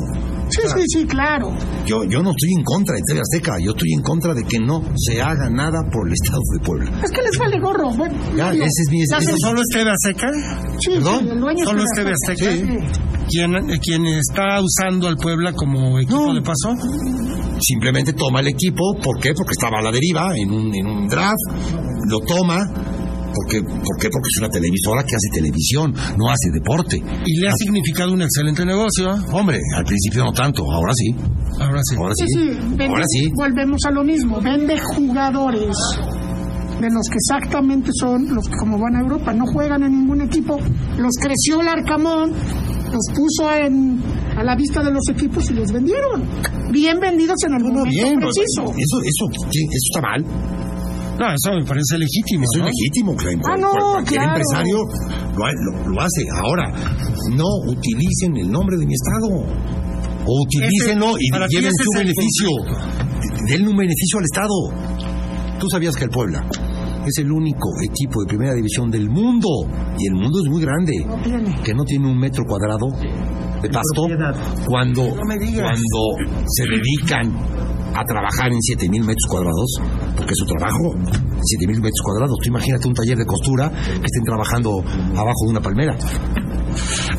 [0.49, 1.51] Sí, sí, sí, claro.
[1.85, 4.59] Yo, yo no estoy en contra de TV Azteca, yo estoy en contra de que
[4.59, 6.91] no se haga nada por el Estado de Puebla.
[7.03, 7.91] Es que les vale gorro.
[7.91, 10.27] Bueno, Ya, ese es mi- ¿Solo es TV Azteca?
[10.79, 11.19] sí, ¿Perdón?
[11.23, 12.51] sí, el dueño ¿Solo es TV Azteca?
[12.51, 12.99] Sí.
[13.31, 16.33] ¿Quién, eh, quien está usando al Puebla como equipo No.
[16.33, 16.73] de paso?
[17.62, 19.33] Simplemente toma el equipo, ¿por qué?
[19.35, 21.35] Porque estaba a la deriva en un, en un draft,
[22.07, 22.57] lo toma.
[23.39, 23.62] ¿Por qué?
[23.62, 24.10] ¿Por qué?
[24.10, 26.97] Porque es una televisora que hace televisión, no hace deporte.
[27.25, 29.12] Y le ha significado un excelente negocio.
[29.32, 31.15] Hombre, al principio no tanto, ahora sí.
[31.60, 31.95] Ahora sí.
[31.95, 32.39] Ahora Sí, sí.
[32.39, 33.30] sí, vende- Ahora sí.
[33.36, 34.41] Volvemos a lo mismo.
[34.41, 35.75] Vende jugadores
[36.82, 39.34] de los que exactamente son los que como van a Europa.
[39.34, 40.58] No juegan en ningún equipo.
[40.97, 44.02] Los creció el Arcamón, los puso en,
[44.38, 46.23] a la vista de los equipos y los vendieron.
[46.71, 48.19] Bien vendidos en no, momento bien.
[48.19, 48.63] pues, preciso.
[48.63, 50.25] Eso, eso, eso está mal.
[51.19, 52.43] No, eso me parece legítimo.
[52.47, 52.67] Eso ¿no?
[52.67, 53.15] es legítimo.
[53.45, 54.38] Ah, no, cualquier claro.
[54.39, 54.77] empresario
[55.36, 55.45] lo,
[55.84, 56.23] lo- lo hace.
[56.32, 56.71] Ahora,
[57.36, 59.43] no utilicen el nombre de mi estado.
[60.25, 62.49] O utilícenlo Ese- y lleven su beneficio.
[63.47, 65.60] Denle un beneficio al Estado.
[65.60, 66.45] Tú sabías que el Puebla
[67.05, 69.47] es el único equipo de primera división del mundo,
[69.97, 71.55] y el mundo es muy grande, No tiene.
[71.63, 72.86] que no tiene un metro cuadrado
[73.62, 74.03] de pasto
[74.67, 76.01] cuando, No cuando
[76.47, 77.34] se dedican
[77.95, 79.82] a trabajar en 7000 metros cuadrados,
[80.19, 80.93] porque su trabajo,
[81.41, 82.38] 7000 metros cuadrados.
[82.43, 84.84] Tú imagínate un taller de costura que estén trabajando
[85.15, 85.95] abajo de una palmera.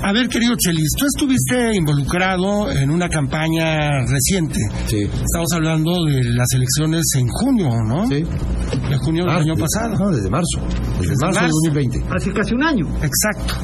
[0.02, 4.58] A ver, querido Chelis, tú estuviste involucrado en una campaña reciente.
[4.86, 5.02] Sí.
[5.02, 8.06] Estamos hablando de las elecciones en junio, ¿no?
[8.06, 8.22] Sí.
[8.22, 9.96] De junio del Ah, año de- pasado.
[9.98, 10.60] No, desde marzo.
[11.00, 11.56] Desde, marzo, marzo.
[11.64, 12.04] de 2020.
[12.16, 12.86] Hace casi un año.
[13.02, 13.54] Exacto.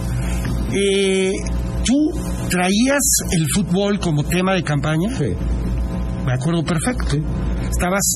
[0.72, 1.32] Eh,
[1.84, 1.94] ¿Tú
[2.50, 5.08] traías el fútbol como tema de campaña?
[5.16, 5.32] Sí.
[6.26, 7.16] Me acuerdo perfecto.
[7.70, 8.14] Estabas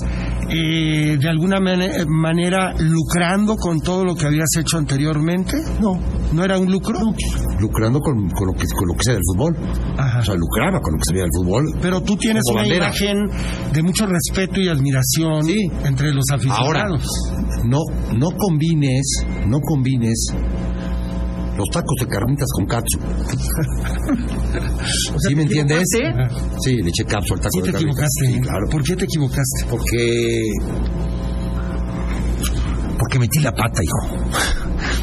[0.48, 5.56] eh, de alguna mane- manera lucrando con todo lo que habías hecho anteriormente.
[5.80, 5.98] No.
[6.32, 6.98] ¿No era un lucro?
[7.58, 9.56] Lucrando con, con lo que, con lo que sea del fútbol.
[9.98, 10.20] Ajá.
[10.20, 11.64] O sea, lucraba con lo que se veía del fútbol.
[11.82, 12.86] Pero tú tienes una bandera.
[12.86, 15.70] imagen de mucho respeto y admiración Sí.
[15.84, 17.06] entre los Ahora, aficionados.
[17.64, 17.78] no,
[18.16, 20.32] no combines, no combines
[21.60, 22.98] los tacos de carnitas con capsu.
[25.28, 25.86] ¿Sí me entiendes?
[26.60, 27.82] Sí, le eché capsu al taco Sí de te carnitas.
[27.82, 28.26] equivocaste.
[28.26, 28.66] Sí, claro.
[28.70, 29.66] ¿Por qué te equivocaste?
[29.68, 30.48] Porque.
[32.98, 34.24] Porque metí la pata, hijo.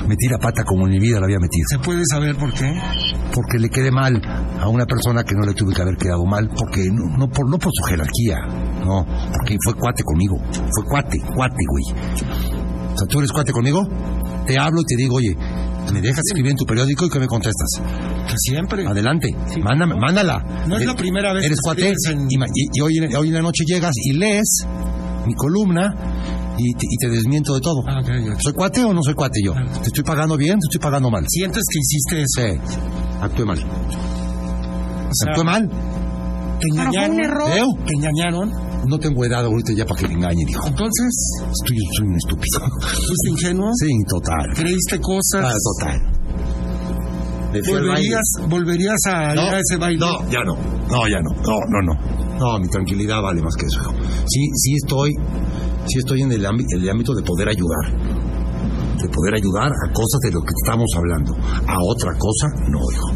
[0.07, 1.65] Metí la pata como en mi vida la había metido.
[1.69, 2.71] ¿Se puede saber por qué?
[3.33, 4.21] Porque le quedé mal
[4.57, 7.49] a una persona que no le tuve que haber quedado mal, porque no, no por,
[7.49, 8.37] no por su jerarquía,
[8.85, 10.37] no, porque fue cuate conmigo.
[10.53, 11.83] Fue cuate, cuate, güey.
[12.93, 13.85] O sea, tú eres cuate conmigo,
[14.45, 15.35] te hablo y te digo, oye,
[15.93, 17.67] ¿me dejas escribir en tu periódico y qué me contestas?
[18.27, 18.85] Que siempre.
[18.87, 19.29] Adelante,
[19.61, 20.39] mándame, mándala.
[20.67, 22.35] No es Eh, la primera vez Eres que cuate en- y,
[22.73, 24.59] y- hoy, en- hoy en la noche llegas y lees
[25.25, 25.93] mi columna
[26.57, 27.83] y te, y te desmiento de todo.
[27.87, 28.01] Ah.
[28.39, 29.53] ¿Soy cuate o no soy cuate yo?
[29.53, 30.57] ¿Te estoy pagando bien?
[30.59, 31.25] ¿Te estoy pagando mal?
[31.27, 32.53] ¿Sientes que hiciste eso?
[32.55, 32.71] Sí,
[33.21, 33.59] actué mal.
[33.59, 35.69] O sea, Actué mal.
[36.59, 37.15] ¿Te Pero fue engañaron?
[37.15, 37.49] un error.
[37.53, 37.67] ¿Veo?
[37.85, 38.51] ¿Te engañaron?
[38.87, 40.67] No tengo edad ahorita ya para que me engañen, hijo.
[40.67, 41.13] Entonces,
[41.51, 42.59] Estoy, soy un estúpido.
[42.81, 43.69] ¿fuiste ingenuo?
[43.79, 44.53] Sí, total.
[44.55, 45.43] ¿Creíste cosas?
[45.43, 46.01] Ah, total.
[47.67, 49.99] ¿Volverías, ¿Volverías a ir a ese baile?
[49.99, 50.55] No, ya no.
[50.89, 51.31] No, ya no.
[51.41, 52.37] No, no, no.
[52.37, 53.81] No, mi tranquilidad vale más que eso.
[53.81, 53.93] hijo.
[54.27, 55.11] Sí, sí estoy,
[55.87, 57.91] sí estoy en el, el ámbito de poder ayudar.
[59.01, 61.33] De poder ayudar a cosas de lo que estamos hablando.
[61.33, 63.11] A otra cosa, no, hijo.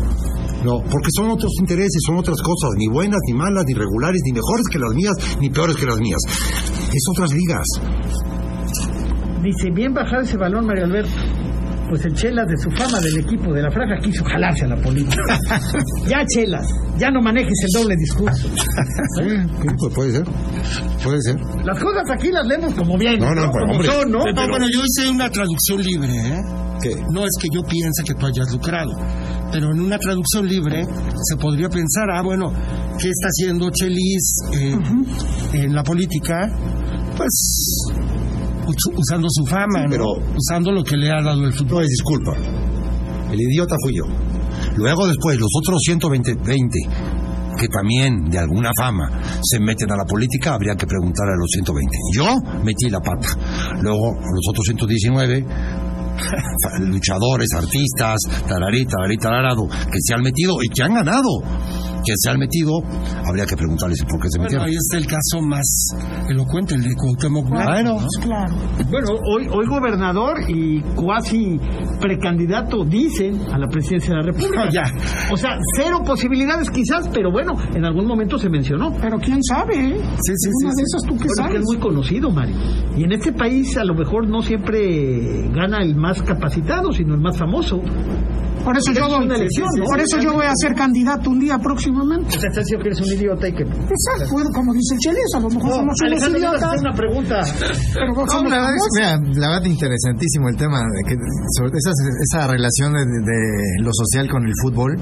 [0.63, 4.33] No, porque son otros intereses, son otras cosas, ni buenas, ni malas, ni regulares, ni
[4.33, 6.19] mejores que las mías, ni peores que las mías.
[6.93, 7.65] Es otras ligas.
[9.41, 11.20] Dice, bien bajar ese balón, Mario Alberto.
[11.91, 14.77] Pues el Chelas, de su fama del equipo de la franja, quiso jalarse a la
[14.77, 15.37] política.
[16.07, 16.65] ya, Chelas,
[16.97, 18.47] ya no manejes el doble discurso.
[18.47, 19.27] Sí,
[19.77, 20.23] pues puede ser.
[21.03, 21.35] Puede ser.
[21.65, 24.19] Las cosas aquí las leemos como bien, No, no, como hombre, son, ¿no?
[24.19, 26.41] No, bueno, yo hice una traducción libre, ¿eh?
[26.81, 26.95] ¿Qué?
[27.11, 28.93] No es que yo piense que tú hayas lucrado,
[29.51, 32.53] pero en una traducción libre se podría pensar, ah, bueno,
[32.99, 34.77] ¿qué está haciendo Chelis eh,
[35.55, 36.49] en la política?
[37.17, 37.83] Pues
[38.95, 39.89] usando su fama, ¿no?
[39.89, 41.83] pero- usando lo que le ha dado el No fútbol.
[41.83, 42.33] es disculpa.
[43.31, 44.03] El idiota fui yo.
[44.75, 46.79] Luego después, los otros 120 20,
[47.57, 49.09] que también de alguna fama
[49.41, 51.97] se meten a la política, habría que preguntar a los 120.
[52.15, 52.25] Yo
[52.63, 53.27] metí la pata.
[53.81, 55.45] Luego, los otros 119
[56.79, 61.29] luchadores, artistas, tararí, tararí, tararado, que se han metido y que han ganado,
[62.03, 62.71] que se han metido,
[63.25, 64.67] habría que preguntarles por qué se Bueno, metieron.
[64.67, 65.87] ahí está el caso más
[66.29, 67.71] elocuente, el de Cuauhtémoc Blanco.
[67.71, 68.07] Bueno, ¿no?
[68.23, 68.55] Claro.
[68.89, 71.59] Bueno, hoy, hoy gobernador y cuasi
[71.99, 74.61] precandidato dicen a la presidencia de la República.
[74.71, 74.83] Ya.
[75.31, 78.93] O sea, cero posibilidades quizás, pero bueno, en algún momento se mencionó.
[79.01, 79.95] Pero quién sabe, ¿eh?
[79.97, 80.83] Sí, sí, Una sí, de sí.
[80.83, 81.59] esas tú qué Bueno, es que sabes.
[81.59, 82.55] es muy conocido, Mario.
[82.97, 87.21] Y en este país a lo mejor no siempre gana el más capacitado, sino el
[87.21, 87.81] más famoso.
[88.63, 89.85] Por eso yo Es voy, una elección, ¿no?
[89.85, 92.27] por eso yo voy a ser candidato un día próximamente.
[92.29, 93.63] O sea, estás diciendo que eres un idiota y que...
[93.63, 97.41] Exacto, bueno, como dice el Chelis, a lo mejor somos unos idiotas, una pregunta.
[97.93, 98.97] pero No, somos la verdad, es, famosos.
[98.97, 101.15] mira, la verdad interesantísimo el tema, de que,
[101.57, 101.91] sobre esa,
[102.29, 103.39] esa relación de, de
[103.83, 104.95] lo social con el fútbol.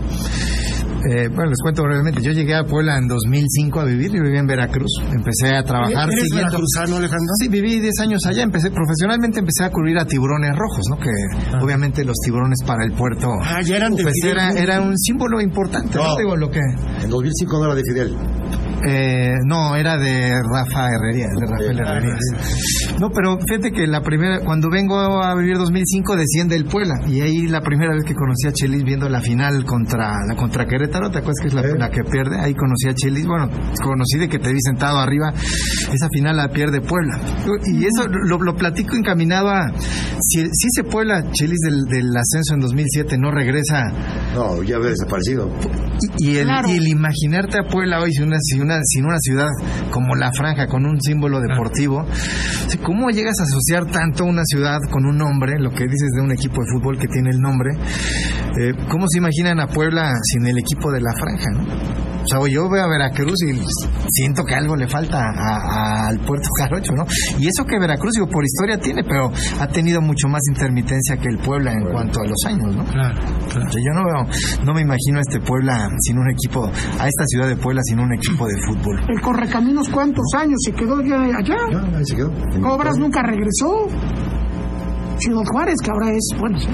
[1.08, 2.22] Eh, bueno, les cuento brevemente.
[2.22, 4.92] Yo llegué a Puebla en 2005 a vivir, yo vivía en Veracruz.
[5.12, 6.52] Empecé a trabajar ¿Eres siguiendo.
[6.52, 7.34] veracruzano, Alejandro?
[7.40, 8.44] Sí, viví 10 años allá.
[8.44, 10.98] Empecé profesionalmente, empecé a cubrir a tiburones rojos, ¿no?
[10.98, 11.12] Que
[11.64, 13.30] obviamente los tiburones para el puerto.
[13.42, 15.98] Ah, ya eran de pues Fidel era, un símbolo importante.
[15.98, 16.04] ¿no?
[16.04, 16.18] No.
[16.18, 16.60] Digo, lo que.
[16.60, 18.18] en 2005 no era de Fidel.
[18.88, 22.16] Eh, no, era de Rafa Herrería, de Rafael Herrería.
[23.00, 27.22] No, pero fíjate que la primera, cuando vengo a vivir 2005 desciende el Puebla y
[27.22, 31.10] ahí la primera vez que conocí a Chelis viendo la final contra la contra Querétaro,
[31.10, 32.40] ¿te acuerdas que es la, la que pierde?
[32.40, 33.50] Ahí conocí a Chelis, bueno,
[33.84, 35.34] conocí de que te vi sentado arriba,
[35.94, 37.20] esa final la pierde Puebla.
[37.74, 39.72] Y eso lo, lo platico encaminado a,
[40.22, 43.86] si, si ese Puebla, Chelis del, del ascenso en 2007 no regresa
[44.36, 45.50] No, ya había desaparecido.
[46.20, 46.68] y, y el, Claro.
[46.70, 49.48] y el imaginarte a Puebla hoy una, sin, una, sin una ciudad
[49.92, 52.06] como La Franja, con un símbolo deportivo,
[52.84, 56.32] ¿cómo llegas a asociar tanto una ciudad con un nombre, lo que dices de un
[56.32, 57.72] equipo de fútbol que tiene el nombre?
[58.60, 61.50] Eh, ¿Cómo se imaginan a Puebla sin el equipo de La Franja?
[61.52, 62.10] ¿no?
[62.22, 63.60] O sea, yo voy a Veracruz y
[64.12, 67.06] siento que algo le falta a- a- al puerto Jarocho, ¿no?
[67.40, 71.30] Y eso que Veracruz, digo, por historia tiene, pero ha tenido mucho más intermitencia que
[71.30, 72.84] el Puebla en cuanto a los años, ¿no?
[72.86, 73.16] Claro,
[73.50, 73.68] claro.
[73.68, 77.08] O sea, yo no veo, no me imagino a este Puebla sin un equipo, a
[77.08, 79.00] esta ciudad de Puebla sin un equipo de fútbol.
[79.08, 80.58] El Correcaminos, ¿cuántos años?
[80.66, 81.58] Se quedó ya allá.
[81.72, 82.32] Ya, ahí se quedó.
[82.62, 83.88] Cobras nunca regresó.
[85.18, 86.70] Ciudad Juárez, que ahora es, bueno, sí.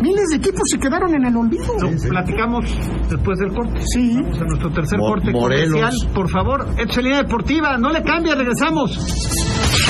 [0.00, 1.74] miles de equipos se quedaron en el olvido.
[1.80, 2.64] Lo platicamos
[3.10, 3.80] después del corte.
[3.92, 4.16] Sí.
[4.22, 5.74] Vamos a nuestro tercer Mo- corte Morelos.
[5.74, 6.12] comercial.
[6.14, 7.76] Por favor, es línea deportiva.
[7.78, 8.96] No le cambie, regresamos.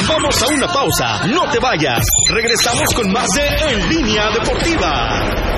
[0.09, 2.05] Vamos a una pausa, no te vayas.
[2.33, 5.52] Regresamos con más de En Línea Deportiva.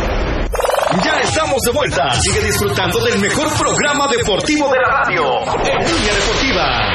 [1.03, 2.11] Ya estamos de vuelta.
[2.21, 5.25] Sigue disfrutando del mejor programa deportivo de la radio.
[5.65, 6.95] En Línea Deportiva.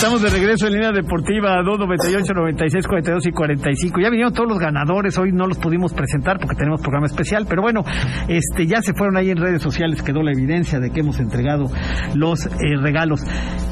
[0.00, 4.00] Estamos de regreso en línea deportiva 298, 96, 42 y 45.
[4.00, 7.60] Ya vinieron todos los ganadores, hoy no los pudimos presentar porque tenemos programa especial, pero
[7.60, 7.84] bueno,
[8.26, 11.70] este ya se fueron ahí en redes sociales, quedó la evidencia de que hemos entregado
[12.14, 13.20] los eh, regalos.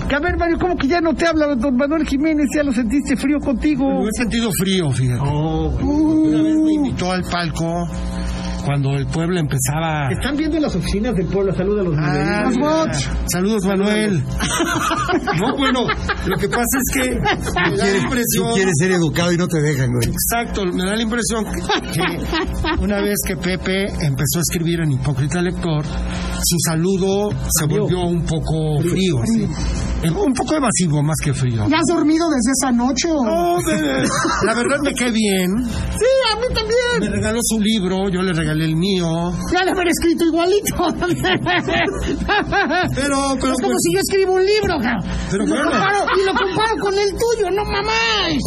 [0.06, 2.44] Que a ver, Mario, ¿cómo que ya no te habla don Manuel Jiménez?
[2.54, 4.02] ¿Ya lo sentiste frío contigo?
[4.02, 5.22] Yo he sentido frío, fíjate.
[5.24, 7.88] Oh, Una vez me invitó al palco
[8.68, 10.11] cuando el pueblo empezaba.
[10.11, 12.92] Están viendo las oficinas del pueblo, saluda a los Ah, mira.
[13.33, 14.22] Saludos, Manuel.
[15.40, 15.87] No, bueno,
[16.26, 18.54] lo que pasa es que me da la Tú impresión.
[18.54, 20.09] quieres ser educado y no te dejan, güey.
[20.11, 25.40] Exacto, me da la impresión que una vez que Pepe empezó a escribir en Hipócrita
[25.40, 29.16] Lector, su saludo se volvió un poco frío.
[29.35, 29.46] ¿sí?
[30.02, 31.66] Eh, Un poco evasivo más que frío.
[31.68, 33.24] ¿Ya has dormido desde esa noche o...?
[33.24, 34.02] No, me-
[34.46, 35.48] la verdad me quedé bien.
[35.66, 37.12] Sí, a mí Me también.
[37.12, 39.32] regaló su libro, yo le regalé el mío.
[39.52, 40.74] Ya le haber escrito igualito.
[42.94, 44.96] Pero, pero es como pues, si yo escribo un libro, ja.
[45.30, 48.38] Pero y, lo comparo, y lo comparo con el tuyo, no mamás.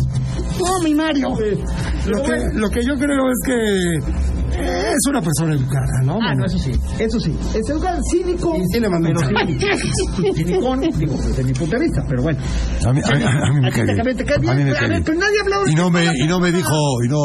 [0.60, 1.30] No, mi Mario.
[1.30, 4.22] lo que, lo que yo creo es que
[4.62, 6.18] es una persona educada, ¿no?
[6.22, 7.36] Ah, no, eso sí, eso sí.
[7.56, 7.82] Es un
[8.12, 12.40] cínico, Sí, le sí, cinicón, digo, desde mi punto de vista, pero bueno.
[12.86, 14.06] A mí, a mí- a mí me cae te bien.
[14.06, 15.04] cae- te cae bien, A mí me a cae ver, bien.
[15.06, 17.18] pero nadie ha hablado de Y no me, y no me dijo, y no,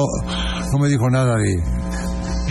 [0.73, 1.57] no me dijo nada de,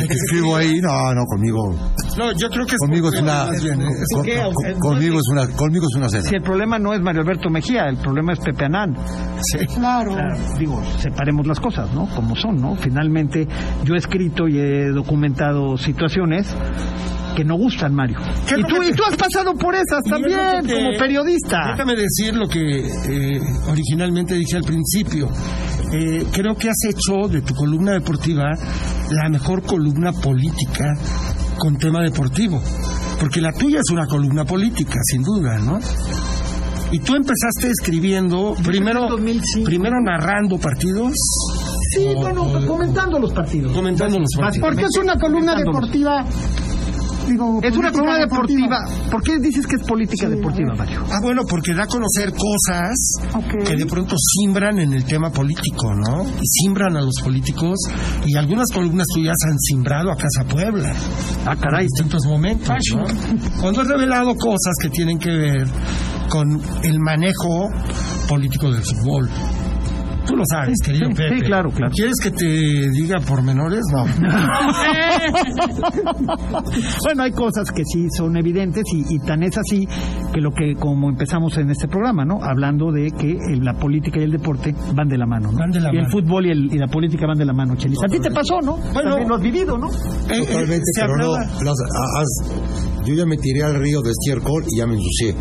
[0.03, 0.79] escribo ahí.
[0.81, 1.73] No, no, conmigo,
[2.17, 4.75] No, yo creo que es conmigo es una, ¿eh?
[4.79, 6.23] conmigo es una, conmigo es una cena.
[6.23, 8.95] Si el problema no es Mario Alberto Mejía, el problema es Pepe Anán.
[9.75, 10.13] Claro.
[10.13, 12.07] Claro, digo, separemos las cosas, ¿no?
[12.15, 12.75] Como son, ¿no?
[12.75, 13.47] Finalmente,
[13.83, 16.55] yo he escrito y he documentado situaciones
[17.35, 18.17] que no gustan, Mario.
[18.47, 21.59] ¿Qué es Y tú, que y tú has pasado por esas también, que como periodista.
[21.71, 25.29] Déjame decir lo que eh, originalmente dije al principio.
[25.93, 28.45] Eh, creo que has hecho de tu columna deportiva
[29.11, 30.93] la mejor columna política
[31.57, 32.61] con tema deportivo.
[33.19, 35.79] Porque la tuya es una columna política, sin duda, ¿no?
[36.91, 39.65] Y tú empezaste escribiendo, primero, en 2005.
[39.65, 41.11] primero narrando partidos,
[41.95, 43.71] Sí, o- bueno, o- comentando los partidos.
[43.73, 44.67] comentando los partidos.
[44.69, 46.25] Porque es una columna deportiva.
[47.27, 48.77] Digo, Es una columna deportiva.
[49.11, 50.87] ¿Por qué dices que es política Sí, deportiva, a ver.
[50.87, 51.03] Mario?
[51.11, 52.95] Ah, bueno, porque da a conocer cosas
[53.67, 56.23] que de pronto simbran en el tema político, ¿no?
[56.23, 57.77] Y simbran a los políticos
[58.25, 60.93] y algunas columnas tuyas han simbrado a Casa Puebla
[61.45, 61.81] Ah, caray.
[61.85, 63.03] en distintos momentos, ¿no?
[63.61, 65.67] Cuando has revelado cosas que tienen que ver
[66.29, 67.69] con el manejo
[68.27, 69.29] político del fútbol.
[70.25, 71.35] Tú lo sabes, Sí, querido sí, Pepe.
[71.37, 71.91] sí, claro, claro.
[71.95, 73.81] ¿Quieres que te diga pormenores?
[73.93, 74.05] No.
[77.03, 79.87] bueno, hay cosas que sí son evidentes y, y tan es así
[80.33, 82.39] que lo que como empezamos en este programa, ¿no?
[82.43, 85.57] Hablando de que el- la política y el deporte van de la mano, ¿no?
[85.59, 86.11] Van de la y el mano.
[86.11, 87.99] fútbol y, el- y la política van de la mano, Chelis.
[88.03, 88.77] A ti te pasó, ¿no?
[88.77, 89.09] Bueno.
[89.11, 89.87] También lo has vivido, ¿no?
[89.89, 91.37] Eh, eh, Totalmente, pero no.
[91.37, 91.81] las-
[92.19, 92.51] has-
[93.05, 95.35] yo ya me tiré al río de estiércol y ya me ensucié.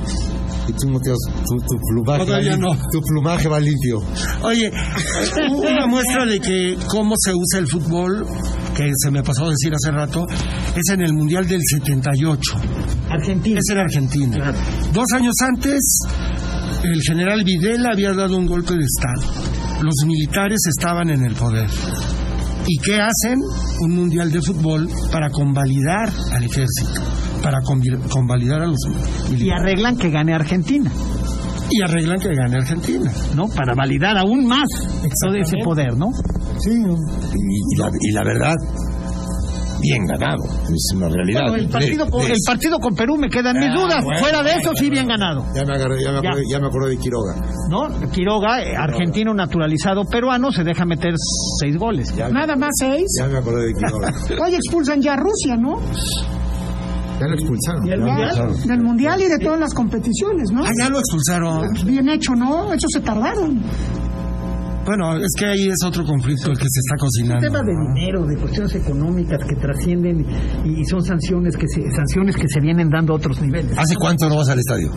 [0.66, 2.74] Y tú no te has- tu, tu plumaje va no.
[2.90, 4.00] Tu plumaje va limpio.
[4.42, 4.70] Oye,
[5.50, 8.26] una muestra de que cómo se usa el fútbol,
[8.76, 12.40] que se me pasó a decir hace rato, es en el Mundial del 78.
[13.10, 13.60] Argentina.
[13.60, 14.36] Es en Argentina.
[14.36, 14.58] Claro.
[14.92, 15.98] Dos años antes,
[16.82, 19.32] el general Videla había dado un golpe de Estado.
[19.82, 21.68] Los militares estaban en el poder.
[22.66, 23.38] ¿Y qué hacen?
[23.82, 27.02] Un mundial de fútbol para convalidar al ejército,
[27.42, 27.58] para
[28.08, 28.78] convalidar a los
[29.28, 29.62] Y militares.
[29.62, 30.90] arreglan que gane Argentina,
[31.70, 33.10] Y arreglan que gane Argentina.
[33.34, 33.48] ¿no?
[33.48, 34.66] Para validar aún más
[35.24, 36.10] todo ese poder, ¿no?
[36.60, 36.70] Sí.
[36.72, 38.54] Y, y la, y la verdad,
[39.80, 40.44] bien ganado.
[40.68, 41.42] Es una realidad.
[41.48, 44.04] Bueno, el partido, con, el partido con Perú me quedan mis Ah, dudas.
[44.04, 45.44] bueno, Fuera de bueno, eso, sí, bien ganado.
[45.54, 47.34] Ya me, agarré- ya, me acordé, ya me acordé de Quiroga.
[47.70, 48.10] ¿No?
[48.10, 51.12] Quiroga, eh, argentino naturalizado peruano, se deja meter
[51.60, 52.14] seis goles.
[52.16, 53.04] Ya, Nada más seis.
[53.18, 54.12] ya me acordé de Quiroga.
[54.44, 55.80] Hoy expulsan ya a Rusia, ¿no?
[57.20, 57.84] Ya lo expulsaron.
[58.66, 60.64] Del mundial y de todas las competiciones, ¿no?
[60.64, 61.68] Ah, ya lo expulsaron.
[61.86, 62.72] Bien hecho, ¿no?
[62.72, 63.62] Eso se tardaron.
[64.84, 67.40] Bueno, es que ahí es otro conflicto el que se está cocinando.
[67.40, 67.94] tema de ¿no?
[67.94, 70.26] dinero, de cuestiones económicas que trascienden
[70.64, 73.72] y, y son sanciones que se, sanciones que se vienen dando a otros niveles.
[73.78, 74.90] ¿Hace cuánto no vas al estadio?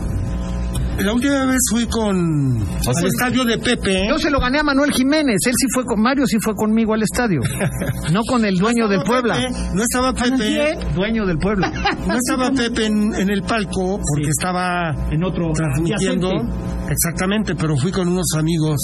[0.98, 4.08] La última vez fui con al estadio de Pepe.
[4.08, 6.92] Yo se lo gané a Manuel Jiménez, él sí fue con Mario, sí fue conmigo
[6.94, 7.40] al estadio,
[8.12, 11.70] no con el dueño del Puebla, Pepe, no estaba Pepe, dueño del Puebla,
[12.06, 14.30] no estaba Pepe en, en el palco porque Sí.
[14.30, 16.28] estaba en otro transmitiendo.
[16.30, 16.77] adyacente.
[16.90, 18.76] Exactamente, pero fui con unos amigos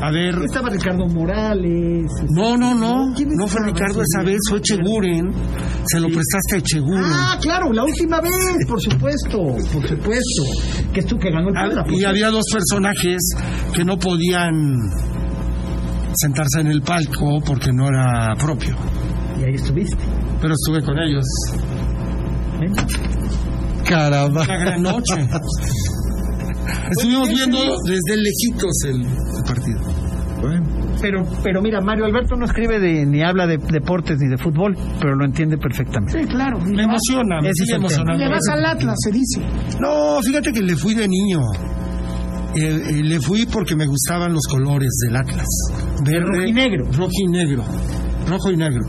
[0.00, 0.34] a ver.
[0.44, 2.10] Estaba Ricardo Morales.
[2.30, 3.64] No, no, no, ¿Quién no fue?
[3.64, 5.32] Ricardo esa vez, fue Cheguren.
[5.86, 7.04] Se lo prestaste a Cheguren.
[7.04, 8.32] Ah, claro, la última vez,
[8.66, 9.38] por supuesto,
[9.72, 10.42] por supuesto,
[10.92, 11.56] que es tú que ganó el.
[11.56, 13.22] Ah, por y había dos personajes
[13.72, 14.76] que no podían
[16.14, 18.76] sentarse en el palco porque no era propio.
[19.38, 19.96] Y ahí estuviste.
[20.40, 21.24] Pero estuve con ellos.
[22.62, 22.72] ¿eh?
[23.88, 24.42] Caramba.
[24.42, 25.28] Una gran noche.
[26.90, 30.04] Estuvimos viendo desde lejitos el, el partido.
[31.00, 34.76] Pero, pero mira, Mario Alberto no escribe de, ni habla de deportes ni de fútbol,
[35.00, 36.20] pero lo entiende perfectamente.
[36.20, 36.58] Sí, claro.
[36.60, 38.24] Me emociona, me sigue emocionando.
[38.24, 39.40] Le vas al Atlas, se dice.
[39.80, 41.40] No, fíjate que le fui de niño.
[42.56, 45.46] Eh, eh, le fui porque me gustaban los colores del Atlas.
[46.04, 46.84] Verde, Rojo y negro.
[46.92, 47.64] Rojo y negro.
[48.26, 48.82] Rojo y negro.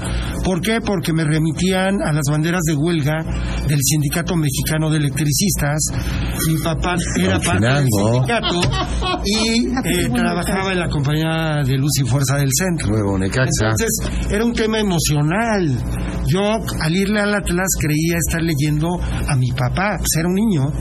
[0.44, 0.80] ¿Por qué?
[0.82, 3.24] Porque me remitían a las banderas de huelga
[3.68, 5.80] del Sindicato Mexicano de Electricistas.
[6.48, 8.62] Mi papá era parte del sindicato
[9.26, 9.68] y
[10.06, 12.94] eh, trabajaba en la compañía de luz y fuerza del centro.
[13.66, 15.78] Entonces, era un tema emocional.
[16.28, 16.42] Yo,
[16.82, 20.72] al irle al Atlas, creía estar leyendo a mi papá, pues era un niño.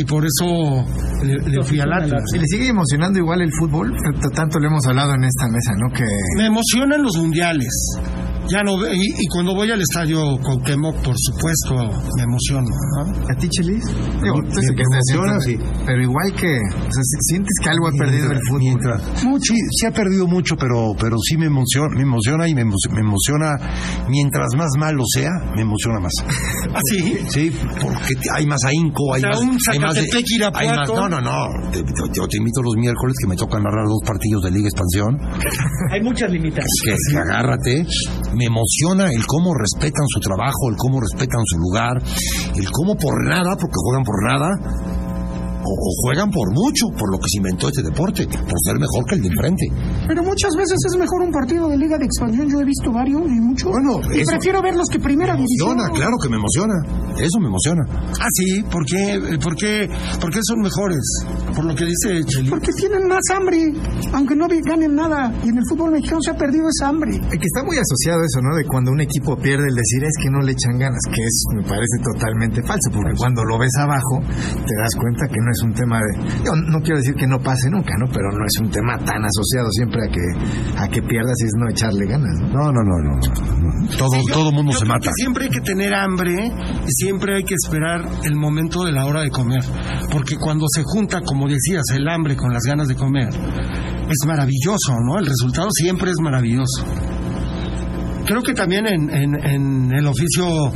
[0.00, 0.84] Y por eso
[1.22, 2.22] le, le fui al Atlas.
[2.32, 3.92] ¿Se le sigue emocionando igual el fútbol?
[4.34, 5.92] Tanto lo hemos hablado en esta mesa, ¿no?
[5.92, 6.04] Que
[6.36, 7.68] Me emocionan los mundiales.
[8.52, 11.74] Ya no ve- y, y cuando voy al estadio Cuauhtémoc, por supuesto,
[12.16, 13.30] me emociono, ¿no?
[13.30, 13.84] a ti, Chelis,
[14.22, 14.34] digo,
[14.76, 15.56] emociona, sí.
[15.86, 18.60] pero igual que, o sea, si- sientes que algo ha perdido el fútbol.
[18.60, 19.02] Mientras-
[19.42, 22.90] sí, sí ha perdido mucho, pero, pero sí me emociona, me emociona y me, emo-
[22.92, 23.50] me emociona,
[24.08, 26.12] mientras más malo sea, me emociona más.
[26.74, 27.18] ¿Ah, sí?
[27.28, 29.40] Sí, porque hay más ahínco, hay O sea, más...
[29.40, 30.58] un hay más de- Zacatepec, Irapuato.
[30.70, 31.70] hay más- no, no, no.
[31.70, 34.68] Te- te- yo te invito los miércoles que me tocan narrar dos partidos de Liga
[34.68, 35.18] Expansión.
[35.92, 36.70] Hay muchas limitantes.
[36.84, 37.86] que, que agárrate,
[38.40, 42.00] me emociona el cómo respetan su trabajo, el cómo respetan su lugar,
[42.56, 44.48] el cómo por nada, porque juegan por nada,
[45.62, 49.04] o, o juegan por mucho, por lo que se inventó este deporte, por ser mejor
[49.08, 49.66] que el de enfrente.
[50.08, 52.48] Pero muchas veces es mejor un partido de Liga de Expansión.
[52.48, 53.70] Yo he visto varios y muchos.
[53.70, 55.72] Bueno, y eso- prefiero verlos que Primera Me División.
[55.78, 56.74] emociona, claro que me emociona,
[57.20, 57.82] eso me emociona.
[58.20, 59.88] Ah, sí, ¿por qué, por qué,
[60.20, 61.02] por qué son mejores?
[61.54, 62.50] Por lo que dice Chelis.
[62.50, 63.72] Porque tienen más hambre,
[64.12, 65.32] aunque no ganen nada.
[65.44, 67.12] Y en el fútbol mexicano se ha perdido esa hambre.
[67.30, 68.56] Que está muy asociado eso, ¿no?
[68.56, 71.44] De cuando un equipo pierde, el decir es que no le echan ganas, que es,
[71.56, 74.20] me parece totalmente falso, porque cuando lo ves abajo,
[74.66, 76.44] te das cuenta que no es un tema de.
[76.44, 78.06] yo no quiero decir que no pase nunca, ¿no?
[78.12, 81.52] Pero no es un tema tan asociado siempre a que, a que pierdas y es
[81.58, 82.70] no echarle ganas, ¿no?
[82.70, 83.16] No, no, no, no.
[83.16, 83.88] no.
[83.96, 85.08] Todo, Sí, yo- todo mundo yo se creo mata.
[85.10, 86.34] que siempre hay que tener hambre
[86.86, 89.62] y siempre hay que esperar el momento de la hora de comer.
[90.12, 94.94] Porque cuando se junta, como decías, el hambre con las ganas de comer, es maravilloso,
[95.06, 95.18] ¿no?
[95.18, 96.84] El resultado siempre es maravilloso.
[98.30, 100.72] Creo que también en, en- en el oficio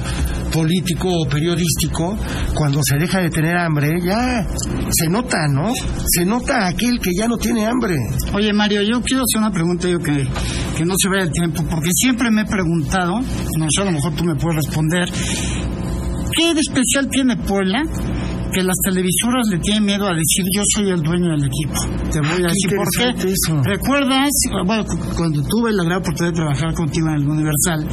[0.52, 2.16] político o periodístico,
[2.54, 4.44] cuando se deja de tener hambre, ya
[4.90, 5.72] se nota, ¿no?
[6.04, 7.94] Se nota aquel que ya no tiene hambre.
[8.32, 10.26] Oye, Mario, yo quiero hacer una pregunta yo que,
[10.76, 13.92] que no se vaya el tiempo, porque siempre me he preguntado, no sé, a lo
[13.92, 15.08] mejor tú me puedes responder,
[16.36, 17.82] ¿qué de especial tiene Puebla
[18.54, 21.74] que las televisoras le tienen miedo a decir yo soy el dueño del equipo?
[22.10, 23.28] Te voy a decir por qué.
[23.28, 23.62] eso.
[23.64, 24.30] ¿Recuerdas,
[24.66, 27.86] bueno, cu- cuando tuve la gran oportunidad de trabajar contigo en el Universal,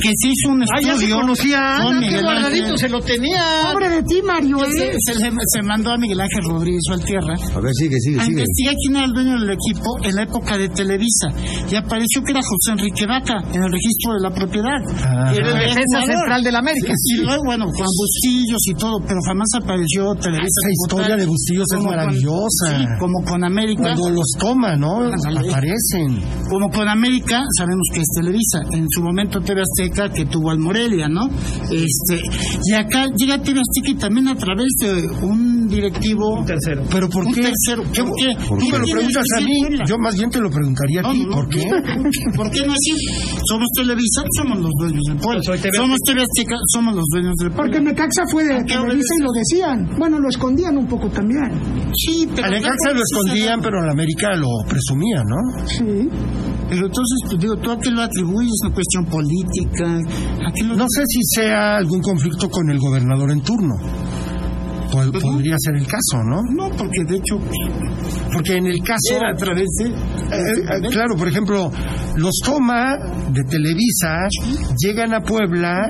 [0.00, 1.76] que se hizo un Ah, ya se estudio conocía.
[1.82, 2.78] con Ana, qué Miguel guardadito Ángel?
[2.78, 3.44] se lo tenía.
[3.72, 4.92] Pobre de ti, Mario, Se, ¿eh?
[4.98, 8.40] se- se mandó a Miguel Ángel Rodríguez Valtierra A ver, sigue, sigue, a sigue.
[8.40, 11.28] investigar quién era el dueño del equipo en la época de Televisa.
[11.70, 14.80] Y apareció que era José Enrique Vaca en el registro de la propiedad.
[14.88, 15.34] Ajá.
[15.34, 16.92] Era el defensa central del América.
[16.92, 20.46] Y luego, bueno, con Bustillos y todo, pero jamás apareció Televisa.
[20.46, 22.78] Esa historia de Bustillos es con- maravillosa.
[22.78, 23.82] sí, como con América.
[23.82, 25.02] Cuando los toma, ¿no?
[25.06, 26.22] Aparecen.
[26.48, 28.60] Como con América, sabemos que es Televisa.
[28.72, 31.28] En su momento TV Azteca, que tuvo al Morelia, ¿no?
[31.70, 32.20] Este,
[32.64, 36.40] y acá llega TV Azteca y también a través de un directivo.
[36.40, 36.82] Un tercero.
[36.90, 37.42] ¿Pero por Un qué?
[37.42, 37.82] tercero.
[37.92, 38.34] ¿Qué- ¿Por qué?
[38.46, 41.24] Tú me lo ¿Qué preguntas a mí, yo más bien te lo preguntaría a ti.
[41.26, 41.64] no, ¿Por qué?
[42.36, 42.96] ¿Por qué no decir?
[43.48, 45.42] Somos Televisa, somos los dueños del pueblo.
[45.42, 47.72] Soy TV Somos TV Azteca, somos los dueños del pueblo.
[47.72, 49.30] Porque Necaxa fue de Televisa y lo
[49.76, 49.98] decían.
[49.98, 51.50] Bueno, lo escondían un poco también.
[51.94, 52.46] Sí, pero...
[52.46, 55.66] A Necaxa lo escondían, pero a la América lo presumían, ¿no?
[55.66, 56.08] Sí.
[56.68, 58.52] Pero entonces, pues, digo, ¿tú a qué lo atribuyes?
[58.64, 60.00] ¿Una cuestión política?
[60.46, 63.74] ¿A qué lo No sé si sea algún conflicto con el gobernador en turno.
[64.92, 66.42] Po- podría ser el caso, ¿no?
[66.54, 67.38] No, porque de hecho
[68.32, 69.16] Porque en el caso...
[69.16, 69.88] era a través de...
[69.88, 69.94] Eh,
[70.32, 71.70] eh, claro, por ejemplo,
[72.16, 72.96] los toma
[73.30, 74.28] de Televisa
[74.78, 75.80] llegan a Puebla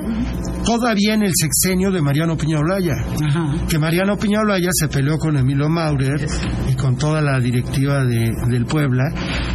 [0.65, 2.93] todavía en el sexenio de Mariano Piña Olaya.
[3.27, 3.65] Ajá.
[3.67, 6.25] Que Mariano Piña Olaya se peleó con Emilio Maurer
[6.71, 9.03] y con toda la directiva de, del Puebla.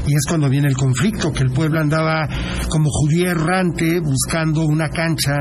[0.07, 2.28] Y es cuando viene el conflicto, que el Puebla andaba
[2.68, 5.36] como judía errante buscando una cancha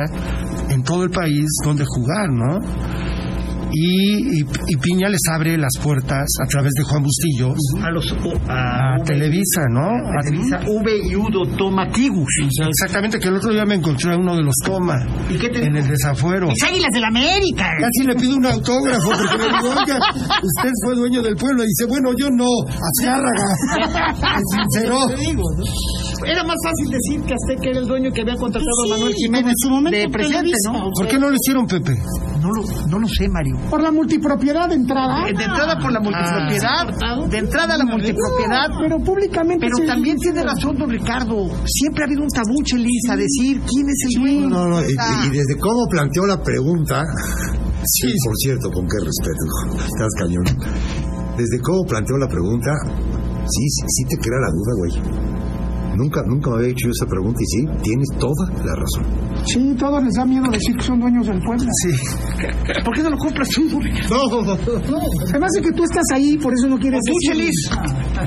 [0.70, 3.07] en todo el país donde jugar, ¿no?
[3.72, 8.16] Y, y- y Piña les abre las puertas a través de Juan Bustillos A los
[8.48, 9.82] a a, Televisa, ¿no?
[9.90, 12.28] A Televisa V y Udo Tomatigus.
[12.68, 15.64] Exactamente, que el otro día me encontré a uno de los Toma ¿Y qué te
[15.66, 15.86] en dijo?
[15.86, 16.48] el desafuero.
[16.48, 17.70] ¡Las Águilas del América!
[17.80, 20.00] Casi le pido un autógrafo porque le digo, oiga,
[20.42, 21.64] usted fue dueño del pueblo.
[21.64, 22.46] Y dice, bueno, yo no,
[25.18, 25.64] digo, ¿no?
[26.26, 29.50] Era más fácil decir que Azteca era el dueño que había contratado a Manuel Jiménez
[29.52, 30.92] en su momento de presidente, Televisa, ¿no?
[30.92, 31.96] ¿Por qué no lo hicieron, Pepe?
[32.42, 33.57] No lo, no lo sé, Mario.
[33.70, 35.26] Por la multipropiedad de entrada.
[35.26, 39.68] De entrada por la multipropiedad, de entrada la multipropiedad, Pero públicamente.
[39.68, 41.50] pero también tiene razón don Ricardo.
[41.66, 44.50] Siempre ha habido un tabú, Chelis, a decir quién es el dueño.
[44.50, 45.24] No, no, y, Ah.
[45.26, 47.04] y desde cómo planteó la pregunta,
[47.84, 50.46] sí, por cierto, con qué respeto, estás cañón.
[51.38, 52.72] Desde cómo planteó la pregunta,
[53.46, 55.37] sí, sí, sí te crea la duda, güey.
[55.98, 59.04] Nunca, nunca me había hecho esa pregunta y sí, tienes toda la razón.
[59.46, 61.66] Sí, todos les da miedo decir que son dueños del pueblo.
[61.84, 61.90] Sí.
[62.86, 63.64] ¿Por qué no lo compras tú?
[64.10, 65.00] No, no, no.
[65.30, 67.14] Además de que tú estás ahí, por eso no quieres ¿Tú.
[67.28, 67.70] Chelis?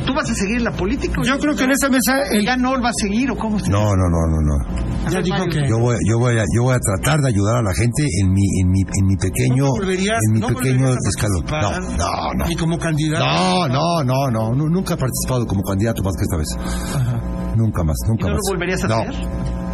[0.07, 1.21] ¿Tú vas a seguir en la política?
[1.21, 3.57] o Yo creo que en esta mesa el ¿Ya no va a seguir o cómo
[3.59, 3.71] está?
[3.71, 5.11] No, no, no, no, no.
[5.11, 7.63] ya dijo que Yo voy, yo voy a, yo voy a tratar de ayudar a
[7.63, 10.49] la gente en mi, en mi, en mi pequeño, ¿No te volverías- en mi no
[10.49, 11.45] pequeño escalón.
[11.47, 12.51] No, no, no.
[12.51, 16.23] y como candidato No, no, no, no, nu- nunca he participado como candidato más que
[16.23, 17.30] esta vez.
[17.61, 18.51] Nunca más, nunca ¿Y no lo más.
[18.51, 19.15] volverías a no, hacer?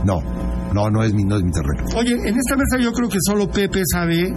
[0.04, 0.20] No,
[0.74, 1.84] no, no es mi, no es mi terreno.
[1.96, 4.32] Oye, en esta mesa yo creo que solo Pepe sabe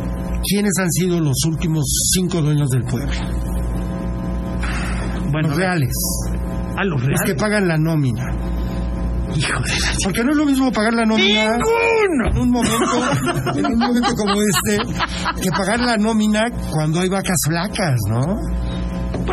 [0.48, 1.84] quiénes han sido los últimos
[2.14, 3.12] cinco dueños del pueblo.
[5.32, 5.92] Bueno, los reales.
[6.78, 7.42] a los Los que reales.
[7.42, 8.24] pagan la nómina.
[9.36, 13.66] Hijo de la Porque no es lo mismo pagar la nómina en un momento, en
[13.68, 18.26] un momento como este, que pagar la nómina cuando hay vacas flacas, ¿no?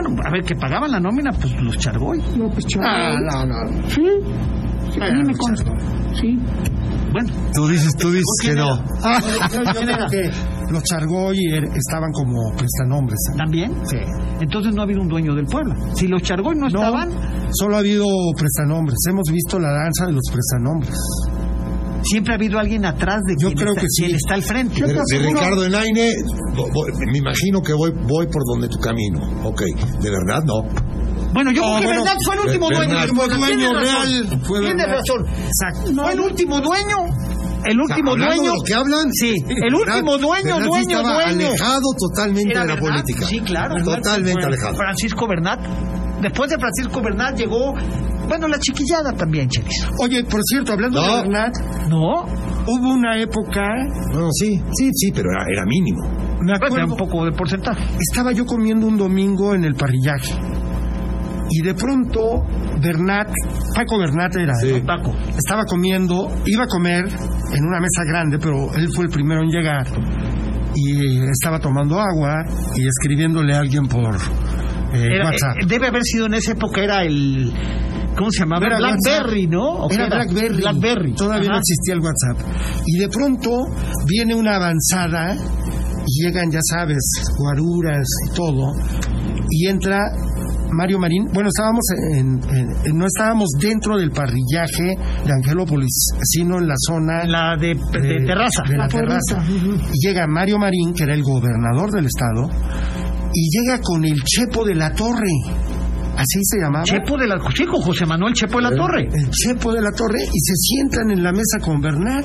[0.03, 2.21] Bueno, a ver, que pagaban la nómina, pues los Chargoy.
[2.37, 3.27] López Chaval.
[3.31, 3.89] Ah, no, no.
[3.89, 4.03] Sí,
[4.93, 5.71] sí, a mí me consta.
[6.21, 6.39] Sí.
[7.13, 8.77] Bueno, Tú dices, tú dices que no.
[8.77, 10.31] Yo, yo creo que
[10.71, 13.19] los Chargoy er- estaban como prestanombres.
[13.39, 13.73] ¿también?
[13.85, 13.97] Sí.
[14.41, 15.75] Entonces no ha habido un dueño del pueblo.
[15.95, 17.09] Si los Chargoy no, No, estaban,
[17.53, 18.05] solo ha habido
[18.37, 18.97] prestanombres.
[19.09, 20.95] Hemos visto la danza de los prestanombres.
[22.09, 24.05] Siempre ha habido alguien atrás de Yo quien, creo está, que sí.
[24.05, 24.81] quien está al frente.
[24.87, 26.11] De, de Ricardo Enaine,
[27.13, 29.21] me imagino que voy, voy por donde tu camino.
[29.45, 29.63] Ok,
[30.01, 30.63] de verdad no.
[31.33, 32.87] Bueno, yo No, creo que bueno, Bernat fue el último Bernat.
[32.87, 33.01] dueño.
[33.01, 33.47] del Último pueblo.
[33.47, 34.87] dueño real fue Bernat.
[34.89, 35.27] razón.
[35.29, 36.03] Exacto.
[36.03, 36.97] Fue el último dueño.
[37.65, 38.43] El último dueño.
[38.43, 41.47] de lo que hablan, Sí, el último dueño, Bernat dueño, estaba dueño.
[41.49, 43.27] alejado totalmente Era de la Bernat, política.
[43.27, 43.75] Sí, claro.
[43.85, 44.77] Totalmente alejado.
[44.77, 45.61] Francisco Bernat.
[46.23, 47.75] Después de Francisco Bernat llegó,
[48.29, 49.87] bueno, la chiquillada también, Chelis.
[50.03, 51.07] Oye, por cierto, hablando No.
[51.17, 51.55] de Bernat,
[51.89, 52.25] ¿No?
[52.67, 53.63] hubo una época,
[54.13, 56.01] No, sí, sí, sí, pero era, era mínimo.
[56.41, 57.83] me Pues, acuerdo, un poco de porcentaje.
[58.11, 60.35] estaba yo comiendo un domingo en el parrillaje.
[61.51, 62.45] Y de pronto,
[62.83, 63.29] Bernat,
[63.75, 64.81] Paco Bernat era, Sí.
[64.81, 64.85] ¿no?
[64.87, 65.15] Paco.
[65.37, 69.49] estaba comiendo, iba a comer en una mesa grande, pero él fue el primero en
[69.51, 69.87] llegar.
[70.75, 72.35] Y estaba tomando agua
[72.77, 74.15] y escribiéndole a alguien por
[74.93, 75.57] eh, Era- WhatsApp.
[75.63, 77.53] eh, debe haber sido en esa época, era el.
[78.17, 78.67] ¿Cómo se llamaba?
[78.67, 79.47] Era Blackberry.
[79.47, 79.85] ¿no?
[79.85, 80.57] ¿O qué Era Blackberry.
[80.57, 81.13] Blackberry.
[81.15, 82.39] Todavía no existía el WhatsApp.
[82.87, 83.51] Y de pronto
[84.07, 85.35] viene una avanzada
[86.07, 86.99] y llegan, ya sabes,
[87.39, 88.73] guaruras y todo.
[89.51, 89.99] Y entra
[90.73, 91.27] Mario Marín.
[91.33, 96.75] Bueno, estábamos en, en- en- no estábamos dentro del parrillaje de Angelópolis, sino en la
[96.79, 98.63] zona La de, de terraza.
[98.69, 99.45] de la terraza.
[99.49, 102.49] Y llega Mario Marín, que era el gobernador del estado,
[103.33, 105.31] y llega con el Chepo de la Torre.
[106.17, 106.85] Así se llamaba.
[106.85, 107.37] Chepo de la.
[107.53, 109.03] Chico, José Manuel Chepo de la Torre.
[109.13, 112.25] El Chepo de la Torre y se sientan en la mesa con Bernat.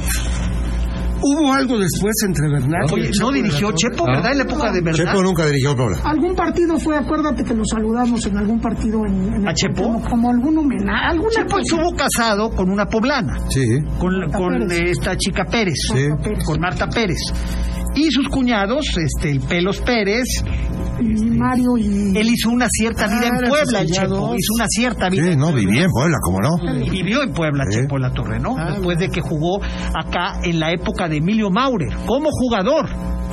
[1.24, 3.72] Hubo algo después entre Bernat y Oye, no dirigió?
[3.74, 4.32] Chepo, ¿verdad?
[4.32, 5.06] En la época de verdad.
[5.06, 5.98] Chepo nunca dirigió Puebla.
[6.04, 9.84] Algún partido fue, acuérdate que lo saludamos en algún partido en, en el ¿A Chepo?
[9.84, 11.62] Como, como algún homenaje, alguna Chepo cosa.
[11.62, 13.64] estuvo casado con una poblana, Sí.
[14.00, 14.98] con, con Pérez.
[14.98, 16.08] esta chica Pérez, Sí.
[16.10, 16.44] Marta Pérez.
[16.44, 17.20] con Marta Pérez.
[17.94, 20.26] Y sus cuñados, este, el Pelos Pérez,
[21.02, 22.18] Y Mario y...
[22.18, 24.36] él hizo una cierta vida Ah, en eran Puebla, el Chepo.
[24.38, 25.24] Hizo una cierta vida.
[25.24, 25.60] Sí, en no, Puebla.
[25.70, 26.84] vivía en Puebla, ¿cómo no?
[26.86, 27.80] Y vivió en Puebla, Sí.
[27.80, 28.56] Chepo de la Torre, ¿no?
[28.58, 29.62] Ah, Después de que jugó
[29.96, 32.88] acá en la época de Emilio Maurer, como jugador.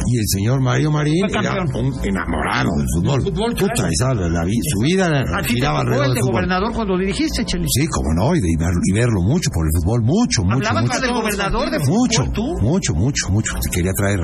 [0.06, 3.20] Y el señor Mario Marín era un enamorado del fútbol.
[3.22, 6.20] Fútbol, Puta, esa, la- la su vida ¿A ti te giraba alrededor el del de
[6.20, 6.32] fútbol.
[6.34, 7.66] gobernador cuando dirigiste, Chelis?
[7.68, 10.54] Sí, como no, y, de, y ver- y verlo mucho por el fútbol, mucho, mucho,
[10.68, 10.94] ¿Hablabas mucho.
[11.00, 12.46] con el gobernador de fútbol, Mucho, tú?
[12.62, 13.54] mucho, mucho, mucho.
[13.72, 14.20] Quería traer,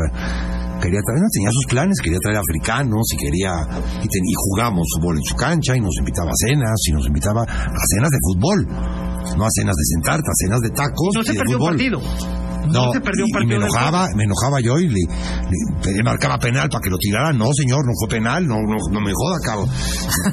[0.84, 3.52] quería traer, no, tenía sus planes, quería traer africanos y quería,
[4.04, 7.06] y, ten- y jugamos fútbol en su cancha y nos invitaba a cenas y nos
[7.08, 8.58] invitaba a cenas de fútbol,
[9.36, 11.70] no a cenas de sentarte, a cenas de tacos No y se de perdió fútbol.
[11.72, 12.00] partido.
[12.66, 15.92] No, No se perdió un y- me del enojaba, me enojaba yo y le, le-
[15.92, 17.32] le marcaba penal para que lo tirara.
[17.32, 19.68] No, señor, no fue penal, no, no, no me joda, cabrón.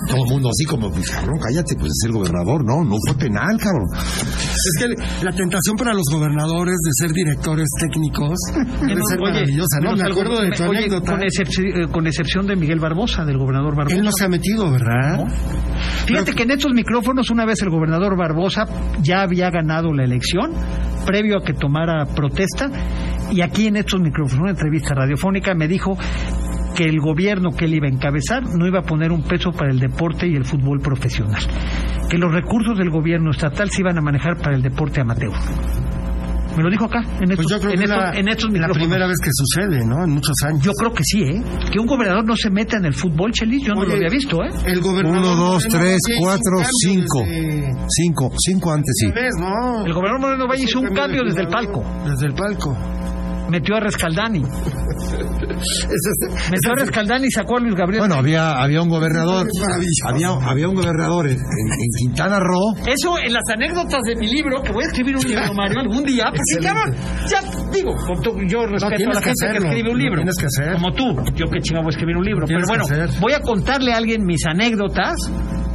[0.07, 2.63] Todo el mundo así como, pues, cabrón, cállate, pues es el gobernador.
[2.65, 3.87] No, no fue penal, cabrón.
[3.93, 8.37] Es que la tentación para los gobernadores de ser directores técnicos
[8.81, 9.79] debe ser maravillosa.
[9.81, 9.91] ¿no?
[9.91, 11.11] no, Me acuerdo de tu oye, anécdota.
[11.11, 13.95] con, eh, con excepción de Miguel Barbosa, del gobernador Barbosa.
[13.95, 15.25] Él no se ha metido, ¿verdad?
[16.05, 18.65] Fíjate que en estos micrófonos, una vez el gobernador Barbosa
[19.01, 20.51] ya había ganado la elección,
[21.05, 22.69] previo a que tomara protesta,
[23.31, 25.97] y aquí en estos micrófonos, una entrevista radiofónica, me dijo
[26.75, 29.71] que el gobierno que él iba a encabezar no iba a poner un peso para
[29.71, 31.41] el deporte y el fútbol profesional,
[32.09, 35.33] que los recursos del gobierno estatal se iban a manejar para el deporte amateur.
[36.57, 38.51] Me lo dijo acá, en estos, Pues yo creo en que estos- la, en estos
[38.51, 40.03] la primera vez que sucede, ¿no?
[40.03, 40.61] En muchos años.
[40.63, 41.41] Yo creo que sí, ¿eh?
[41.71, 44.09] Que un gobernador no se meta en el fútbol, Chelis, yo no Oye, lo había
[44.09, 44.49] visto, ¿eh?
[44.65, 45.17] El gobernador.
[45.19, 47.19] Uno, dos, Moreno tres, cuatro, cinco.
[47.25, 49.11] desde- Cinco, cinco antes sí.
[49.13, 49.85] ¿Ves, no?
[49.85, 51.83] El gobernador Moreno Valle hizo un cambio de desde el palco.
[52.05, 52.77] Desde el palco.
[53.49, 54.41] Metió a Rescaldani.
[56.51, 58.01] Metió a Rescaldani y sacó a Luis Gabriel.
[58.01, 59.47] Bueno, había, había un gobernador.
[60.07, 62.75] Había, había un gobernador en, en- en Quintana Roo.
[62.87, 66.03] Eso en las anécdotas de mi libro, que voy a escribir un libro, Mario, algún
[66.03, 66.95] día, porque cabrón,
[67.29, 67.91] ya digo,
[68.47, 70.15] yo respeto a tienes la que gente hacerlo, que escribe un libro.
[70.17, 70.73] tienes que hacer.
[70.73, 72.45] Como tú, yo que chingado voy a escribir un libro.
[72.47, 72.83] Pero que bueno,
[73.19, 75.15] voy a contarle a alguien mis anécdotas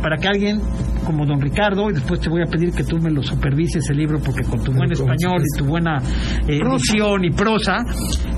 [0.03, 0.61] para que alguien
[1.07, 3.97] como don Ricardo, y después te voy a pedir que tú me lo supervises el
[3.99, 5.99] libro, porque con tu buen español y tu buena
[6.49, 6.59] eh,
[7.25, 7.77] y prosa,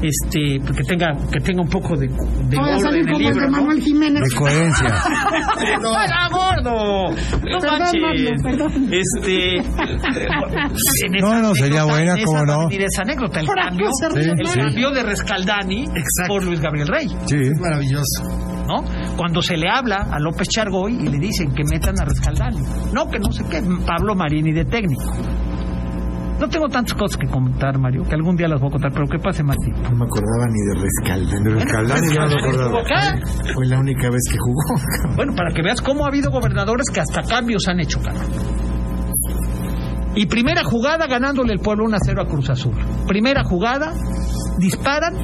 [0.03, 2.15] este, que tenga, que tenga un poco de, de
[2.57, 3.57] Voy a orden salir en el como el libro, de ¿no?
[3.59, 4.23] Manuel Jiménez.
[4.31, 4.89] De coherencia.
[5.83, 7.11] ¡No, ¡Ah, gordo!
[7.11, 8.03] ¡No Perdón, manches!
[8.03, 8.89] Mario, perdón.
[8.93, 9.63] Este.
[11.21, 12.69] No, no, sería anécdota- buena, cómo no.
[12.71, 14.59] a esa anécdota, el cambio, Sí, el sí.
[14.59, 15.87] cambio de Rescaldani
[16.29, 17.37] por Luis Gabriel Rey, Sí.
[17.59, 18.58] Maravilloso.
[18.69, 18.85] ¿No?
[19.17, 22.61] Cuando se le habla a López Chargoy y le dicen que metan a Rescaldani.
[22.93, 25.11] No, que no sé qué, Pablo Marini de técnico.
[26.39, 29.07] No tengo tantas cosas que contar, Mario, que algún día las voy a contar, pero
[29.09, 29.83] que pase más tiempo.
[29.91, 31.43] No me acordaba ni de Rescalden.
[31.43, 32.79] De Rescaldani ya no me acordaba.
[32.79, 33.53] Estuvo acá.
[33.55, 34.81] Fue la única vez que jugó.
[35.17, 38.27] Bueno, para que veas cómo ha habido gobernadores que hasta cambios han hecho, cabrón.
[40.15, 42.75] Y primera jugada ganándole el pueblo 1 a 0 a Cruz Azul.
[43.09, 43.93] Primera jugada,
[44.59, 45.15] disparan,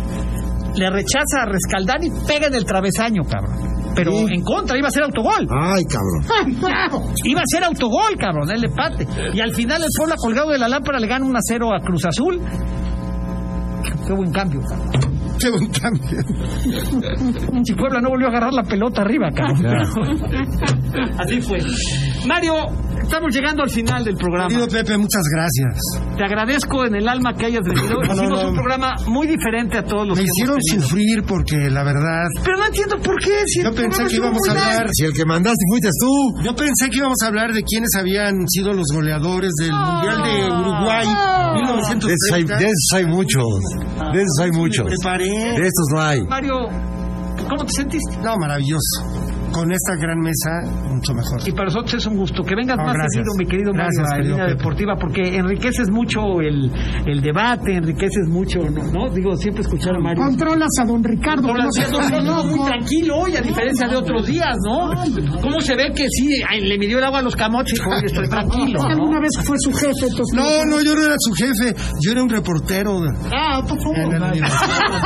[0.76, 3.74] le rechaza a Rescaldani, pega en el travesaño, cabrón.
[3.94, 5.46] Pero en contra, iba a ser autogol.
[5.50, 7.04] Ay, cabrón.
[7.24, 9.06] Iba a ser autogol, cabrón, el empate.
[9.32, 11.80] Y al final el pueblo colgado de la lámpara le gana 1 a 0 a
[11.80, 12.40] Cruz Azul.
[14.06, 15.14] Qué buen cambio, cabrón.
[15.38, 16.22] Qué buen cambio.
[17.76, 19.64] Puebla no volvió a agarrar la pelota arriba, cabrón.
[21.18, 21.58] Así fue.
[22.26, 22.54] Mario,
[23.02, 24.48] estamos llegando al final del programa.
[24.48, 26.16] Querido Pepe, muchas gracias.
[26.16, 27.94] Te agradezco en el alma que hayas venido.
[28.04, 28.48] No, Hicimos no.
[28.50, 32.26] un programa muy diferente a todos los Me que hicieron sufrir porque la verdad.
[32.44, 33.42] Pero no entiendo por qué.
[33.46, 34.86] Si Yo pensé que íbamos a hablar.
[34.92, 36.42] Si el que mandaste fuiste tú.
[36.44, 40.52] Yo pensé que íbamos a hablar de quiénes habían sido los goleadores del Mundial de
[40.52, 42.56] Uruguay De esos, hay, 1930.
[42.56, 43.44] de esos hay muchos.
[44.12, 44.86] De esos hay muchos.
[44.86, 46.20] De estos no hay.
[46.24, 46.54] Mario,
[47.48, 48.16] ¿cómo te sentiste?
[48.22, 49.33] No, maravilloso.
[49.54, 50.50] Con esta gran mesa,
[50.90, 51.38] mucho mejor.
[51.46, 52.42] Y para nosotros es un gusto.
[52.42, 53.22] Que vengas más gracias.
[53.22, 54.58] seguido, mi querido Gracias, Mario, a querido Línea Pepe.
[54.58, 56.70] Deportiva, porque enriqueces mucho el,
[57.06, 58.82] el debate, enriqueces mucho, ¿no?
[58.90, 59.14] ¿no?
[59.14, 60.24] Digo, siempre escuchar a Mario.
[60.24, 61.42] Controlas a don Ricardo.
[61.42, 64.26] Con que la no se cierto, pone estuvo muy tranquilo hoy, a diferencia de otros
[64.26, 64.90] días, ¿no?
[65.40, 66.28] ¿Cómo se ve que sí,
[66.60, 69.04] le midió el agua a los camotes y estoy tranquilo, ¿no?
[69.04, 70.06] alguna vez fue su jefe.
[70.10, 71.74] entonces No, no, yo no era su jefe.
[72.00, 73.00] Yo era un reportero.
[73.32, 74.20] Ah, por favor.
[74.20, 75.04] La universidad.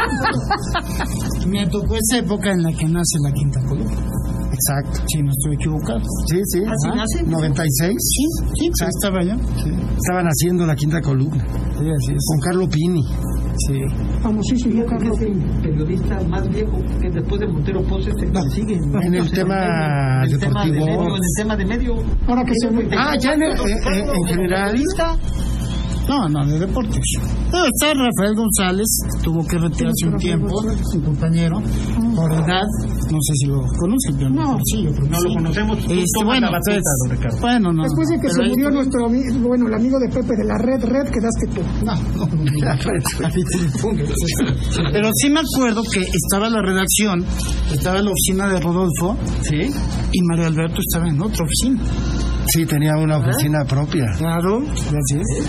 [1.46, 4.37] Me tocó esa época en la que nace la quinta columna.
[4.58, 5.00] Exacto.
[5.06, 6.00] Si no estoy equivocado.
[6.28, 6.58] Sí, sí.
[6.66, 7.22] ¿Así nace?
[7.22, 7.94] 96.
[7.96, 8.24] Sí,
[8.58, 9.34] sí, sí, estaba yo.
[9.62, 11.44] Sí, Estaban haciendo la quinta columna.
[11.46, 12.26] sí, así es.
[12.28, 13.02] Con Carlo Pini.
[13.66, 13.80] Sí.
[14.22, 15.18] Famosísimo Carlos.
[15.62, 20.38] periodista más viejo que después de Montero Pose se sigue En el tema en el
[20.38, 20.86] tema de deportivo.
[20.86, 21.94] medio, en el tema de medio.
[22.28, 24.76] Ahora que se Ah, ya en, en- en- en general.
[26.08, 26.98] No, no, de deportes.
[27.48, 28.86] Estar Rafael González,
[29.22, 30.48] tuvo que retirarse un tiempo,
[30.90, 31.60] su compañero,
[32.16, 32.64] por edad,
[33.10, 34.58] no sé si lo conoce, pero No.
[34.64, 35.78] sí, yo creo que No lo conocemos.
[35.78, 37.38] Este, bueno, pues, don Ricardo.
[37.40, 37.82] bueno, no.
[37.82, 40.58] Después de que se ahí- murió nuestro amigo, bueno, el amigo de Pepe de la
[40.58, 41.60] red, red, quedaste tú.
[41.84, 43.98] No, no, no.
[44.92, 47.24] Pero sí me acuerdo que estaba la redacción,
[47.72, 49.56] estaba la oficina de Rodolfo Sí.
[50.12, 51.82] y Mario Alberto estaba en otra oficina.
[52.46, 54.06] Sí, tenía una oficina propia.
[54.16, 55.48] Claro, gracias.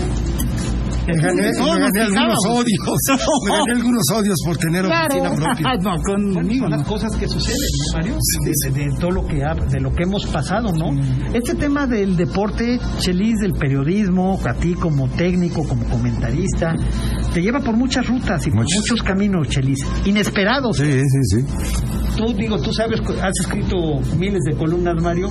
[1.14, 2.98] Me gané, No, me nos gané algunos odios.
[3.44, 5.72] Me gané algunos odios por tener oficina propia.
[5.80, 6.02] no,
[6.34, 7.58] conmigo Son las cosas que suceden,
[7.92, 8.16] ¿no, Mario?
[8.44, 10.90] De, de- de todo lo que ha- de lo que hemos pasado, ¿no?
[11.34, 16.74] Este tema del deporte, Chelis, del periodismo, a ti como técnico, como comentarista,
[17.34, 18.78] te lleva por muchas rutas y por Muchas.
[18.80, 20.76] muchos caminos, Chelis, inesperados.
[20.76, 21.46] Sí, sí, sí.
[22.16, 23.76] Tú, digo, tú sabes, has escrito
[24.18, 25.28] miles de columnas, Mario,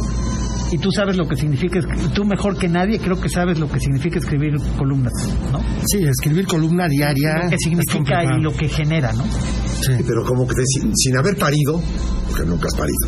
[0.71, 1.79] y tú sabes lo que significa,
[2.13, 5.13] tú mejor que nadie creo que sabes lo que significa escribir columnas,
[5.51, 5.59] ¿no?
[5.87, 7.43] Sí, escribir columna diaria.
[7.43, 9.23] Lo que significa y lo que genera, ¿no?
[9.23, 11.81] Sí, pero como que sin, sin haber parido,
[12.27, 13.07] porque nunca has parido,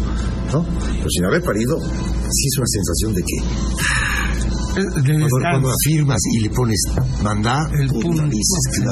[0.53, 0.63] ¿no?
[0.63, 4.30] Pero sin haber parido, sí es una sensación de que
[4.73, 6.81] cuando, estar- cuando afirmas y le pones
[7.23, 8.23] mandar, El punto.
[8.23, 8.83] dices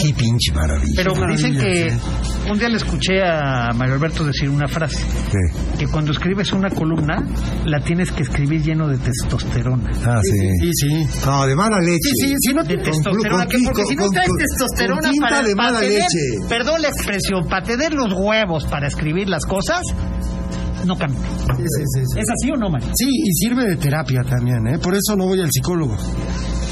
[0.00, 0.92] qué, pinche maravilla.
[0.96, 1.92] Pero Qué dicen que
[2.50, 4.98] un día le escuché a Mario Alberto decir una frase,
[5.30, 5.78] Sí.
[5.78, 7.22] que cuando escribes una columna
[7.64, 9.90] la tienes que escribir lleno de testosterona.
[10.04, 10.38] Ah, sí.
[10.60, 11.06] Sí, sí.
[11.26, 11.98] No, de mala leche.
[12.02, 14.38] Sí, sí, sí, no De te- testosterona, con- que porque con- si no traes con-
[14.38, 16.48] testosterona para, de para mala tener, leche.
[16.48, 19.82] perdón la expresión, para tener los huevos para escribir las cosas,
[20.86, 21.20] no cambia.
[21.20, 22.18] Sí, sí, sí.
[22.20, 22.88] ¿Es así o no, Mario?
[22.94, 24.78] Sí, y sirve de terapia también, ¿eh?
[24.78, 25.96] Por eso no voy al psicólogo.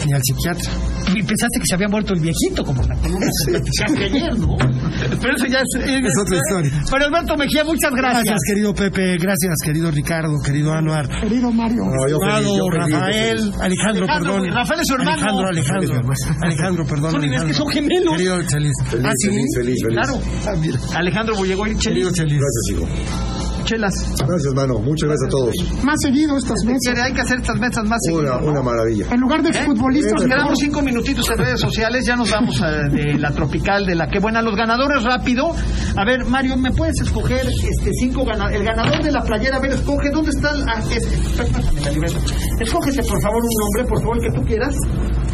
[0.07, 0.71] ni al psiquiatra.
[1.15, 4.57] Y pensaste que se había muerto el viejito, como la platicaste ayer, ¿no?
[4.59, 5.87] Pero eso ya es...
[5.87, 6.73] Es otra historia.
[6.91, 8.25] Pero Alberto Mejía, muchas gracias.
[8.25, 9.17] Gracias, querido Pepe.
[9.19, 11.07] Gracias, querido Ricardo, querido Anuar.
[11.21, 11.85] Querido Mario.
[11.85, 14.51] No, yo feliz, Amado, yo feliz, Rafael, Alejandro, Alejandro, perdón.
[14.55, 15.13] Rafael es su hermano.
[15.13, 16.01] Alejandro, Alejandro.
[16.43, 17.11] Alejandro, perdón.
[17.13, 17.55] Son- es que Alejandro.
[17.55, 18.15] son gemelos.
[18.17, 18.73] Querido Chelis.
[18.87, 19.29] Feliz, Ah, sí.
[19.29, 19.99] feliz, feliz, feliz.
[20.01, 20.21] Claro.
[20.47, 20.99] Ah.
[20.99, 22.41] Alejandro Bullegó y Querido Chelis.
[22.41, 22.41] Chelis.
[22.41, 23.42] Gracias, hijo.
[23.65, 23.95] Chelas.
[24.19, 24.79] Gracias, hermano.
[24.81, 25.55] Muchas gracias a todos.
[25.85, 26.81] Más seguido estas veces.
[26.85, 29.07] Quiere, Hay que hacer estas mesas más seguido, una maravilla.
[29.11, 32.71] En lugar de futbolistas, Nos quedamos cinco minutitos en redes sociales, ya nos vamos a-
[32.89, 34.43] de la tropical, de la que buena.
[34.43, 35.53] Los ganadores rápido.
[35.97, 38.59] A ver, Mario, ¿me puedes escoger este cinco ganadores?
[38.61, 40.51] El ganador de la playera, a ver, escoge, ¿dónde está?
[40.53, 41.07] el- ah, es-
[41.37, 42.19] pásame la libreta.
[42.61, 44.75] Escógete, por favor, un nombre, por favor, el que tú quieras.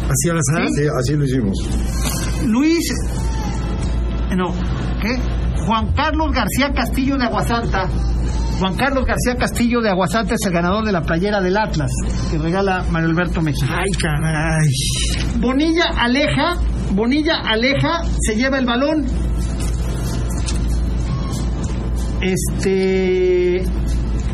[0.09, 0.41] Así ahora.
[0.75, 1.57] Sí, así lo hicimos.
[2.45, 2.93] Luis.
[4.35, 4.53] No,
[5.01, 5.17] ¿qué?
[5.65, 7.87] Juan Carlos García Castillo de Aguasanta.
[8.59, 11.91] Juan Carlos García Castillo de Aguasanta es el ganador de la playera del Atlas,
[12.29, 13.69] que regala Mario Alberto Mejía.
[13.69, 14.67] Ay, caray.
[15.39, 16.57] Bonilla aleja,
[16.91, 19.05] Bonilla aleja, se lleva el balón.
[22.21, 23.63] Este.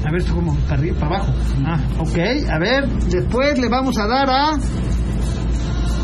[0.05, 1.33] A ver, esto como para arriba, para abajo.
[1.65, 2.17] Ah, ok.
[2.49, 4.57] A ver, después le vamos a dar a.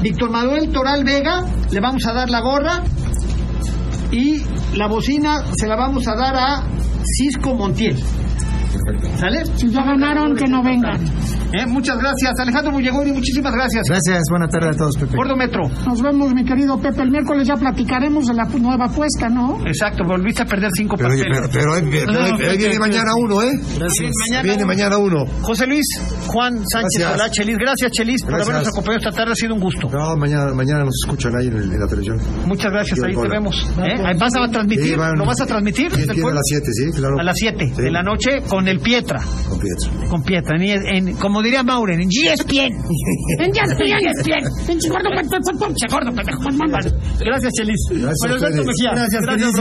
[0.01, 2.84] Víctor Manuel Toral Vega, le vamos a dar la gorra.
[4.11, 4.43] Y
[4.76, 6.63] la bocina se la vamos a dar a
[7.03, 7.97] Cisco Montiel.
[9.17, 9.45] ¿Sale?
[9.55, 10.99] si ya ganaron, que no vengan.
[11.54, 13.84] Eh, Muchas gracias, Alejandro Bullegori, muchísimas gracias.
[13.88, 15.16] Gracias, buena tarde a todos, Pepe.
[15.18, 15.64] Gordo Metro.
[15.86, 17.02] Nos vemos, mi querido Pepe.
[17.02, 19.60] El miércoles ya platicaremos de la nueva apuesta, ¿no?
[19.66, 21.49] Exacto, volviste a perder cinco Pero, papeles.
[21.52, 21.76] pero,
[22.38, 23.52] pero, viene mañana uno, ¿eh?
[23.78, 24.12] Gracias.
[24.30, 24.68] Mañana Viene uno.
[24.68, 25.26] mañana uno.
[25.41, 25.86] José Luis
[26.28, 27.12] Juan Sánchez Gracias.
[27.18, 27.58] Solá, Chelis.
[27.58, 28.49] Gracias, Chelis, por Gracias.
[28.49, 29.32] habernos acompañado esta tarde.
[29.34, 29.89] Ha sido un gusto.
[29.89, 32.18] No, mañana, mañana nos escuchan ahí en, el- en la televisión.
[32.45, 33.56] Muchas gracias, Yo ahí te vemos.
[33.78, 34.02] ¿eh?
[34.06, 34.86] Ahí ¿Vas a transmitir?
[34.88, 35.91] Sí, van- ¿Lo vas a transmitir?
[35.91, 37.20] Sí, a las 7, sí, claro.
[37.20, 37.82] A las 7 Sí.
[37.82, 39.20] de la noche con el Pietra.
[39.49, 40.10] Con Pietro.
[40.10, 40.56] Con Pietra.
[40.58, 42.71] En, en- como diría Mauren, en ESPN.
[43.41, 43.51] En
[44.67, 46.39] pinche gordo, pendejo.
[47.19, 47.81] Gracias, Chelis.
[48.93, 49.21] Gracias.
[49.21, 49.51] Gracias.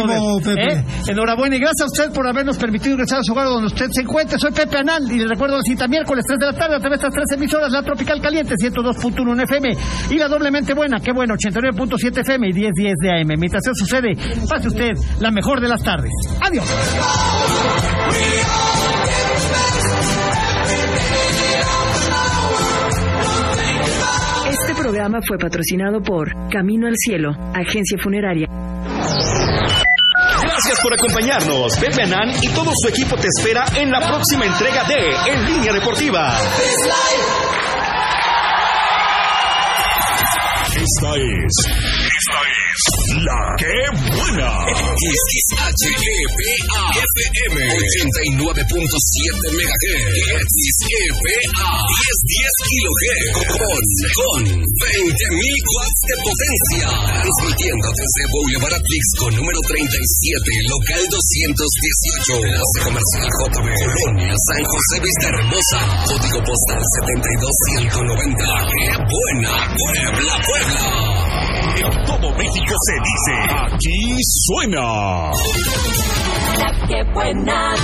[0.45, 0.73] Pepe.
[0.73, 0.85] ¿Eh?
[1.09, 4.03] Enhorabuena y gracias a usted por habernos permitido ingresar a su hogar donde usted se
[4.03, 4.39] encuentre.
[4.39, 7.01] Soy Pepe Anal y le recuerdo la cita miércoles 3 de la tarde a través
[7.01, 9.77] de estas tres emisoras, la Tropical Caliente 102.1 en FM
[10.11, 13.39] y la doblemente buena, qué bueno, 89.7 FM y 1010 de AM.
[13.39, 14.15] Mientras eso sucede,
[14.49, 16.11] pase usted la mejor de las tardes.
[16.41, 16.65] Adiós.
[24.91, 28.49] Programa fue patrocinado por Camino al Cielo, agencia funeraria.
[30.43, 31.79] Gracias por acompañarnos.
[31.79, 35.73] Pepe Anán y todo su equipo te espera en la próxima entrega de En Línea
[35.73, 36.37] Deportiva.
[40.81, 41.53] Esta es.
[42.09, 42.81] Esta es.
[43.21, 44.65] La que buena.
[44.97, 46.41] XHEPA
[46.97, 48.49] FM 89.7
[49.61, 53.77] MHz XEPA 1010 kHz con,
[54.17, 59.85] con 20.000 watts de potencia transmitiendo desde Boulevard Atlixco número 37
[60.65, 69.53] local 218 Enlace comercial JB Colonia San José Vista Hermosa código postal 72190 ¡Qué buena!
[69.77, 70.70] Puebla, Puebla
[71.83, 73.35] En todo México se dice.
[73.75, 75.31] Aquí suena.
[76.89, 77.75] Que buena.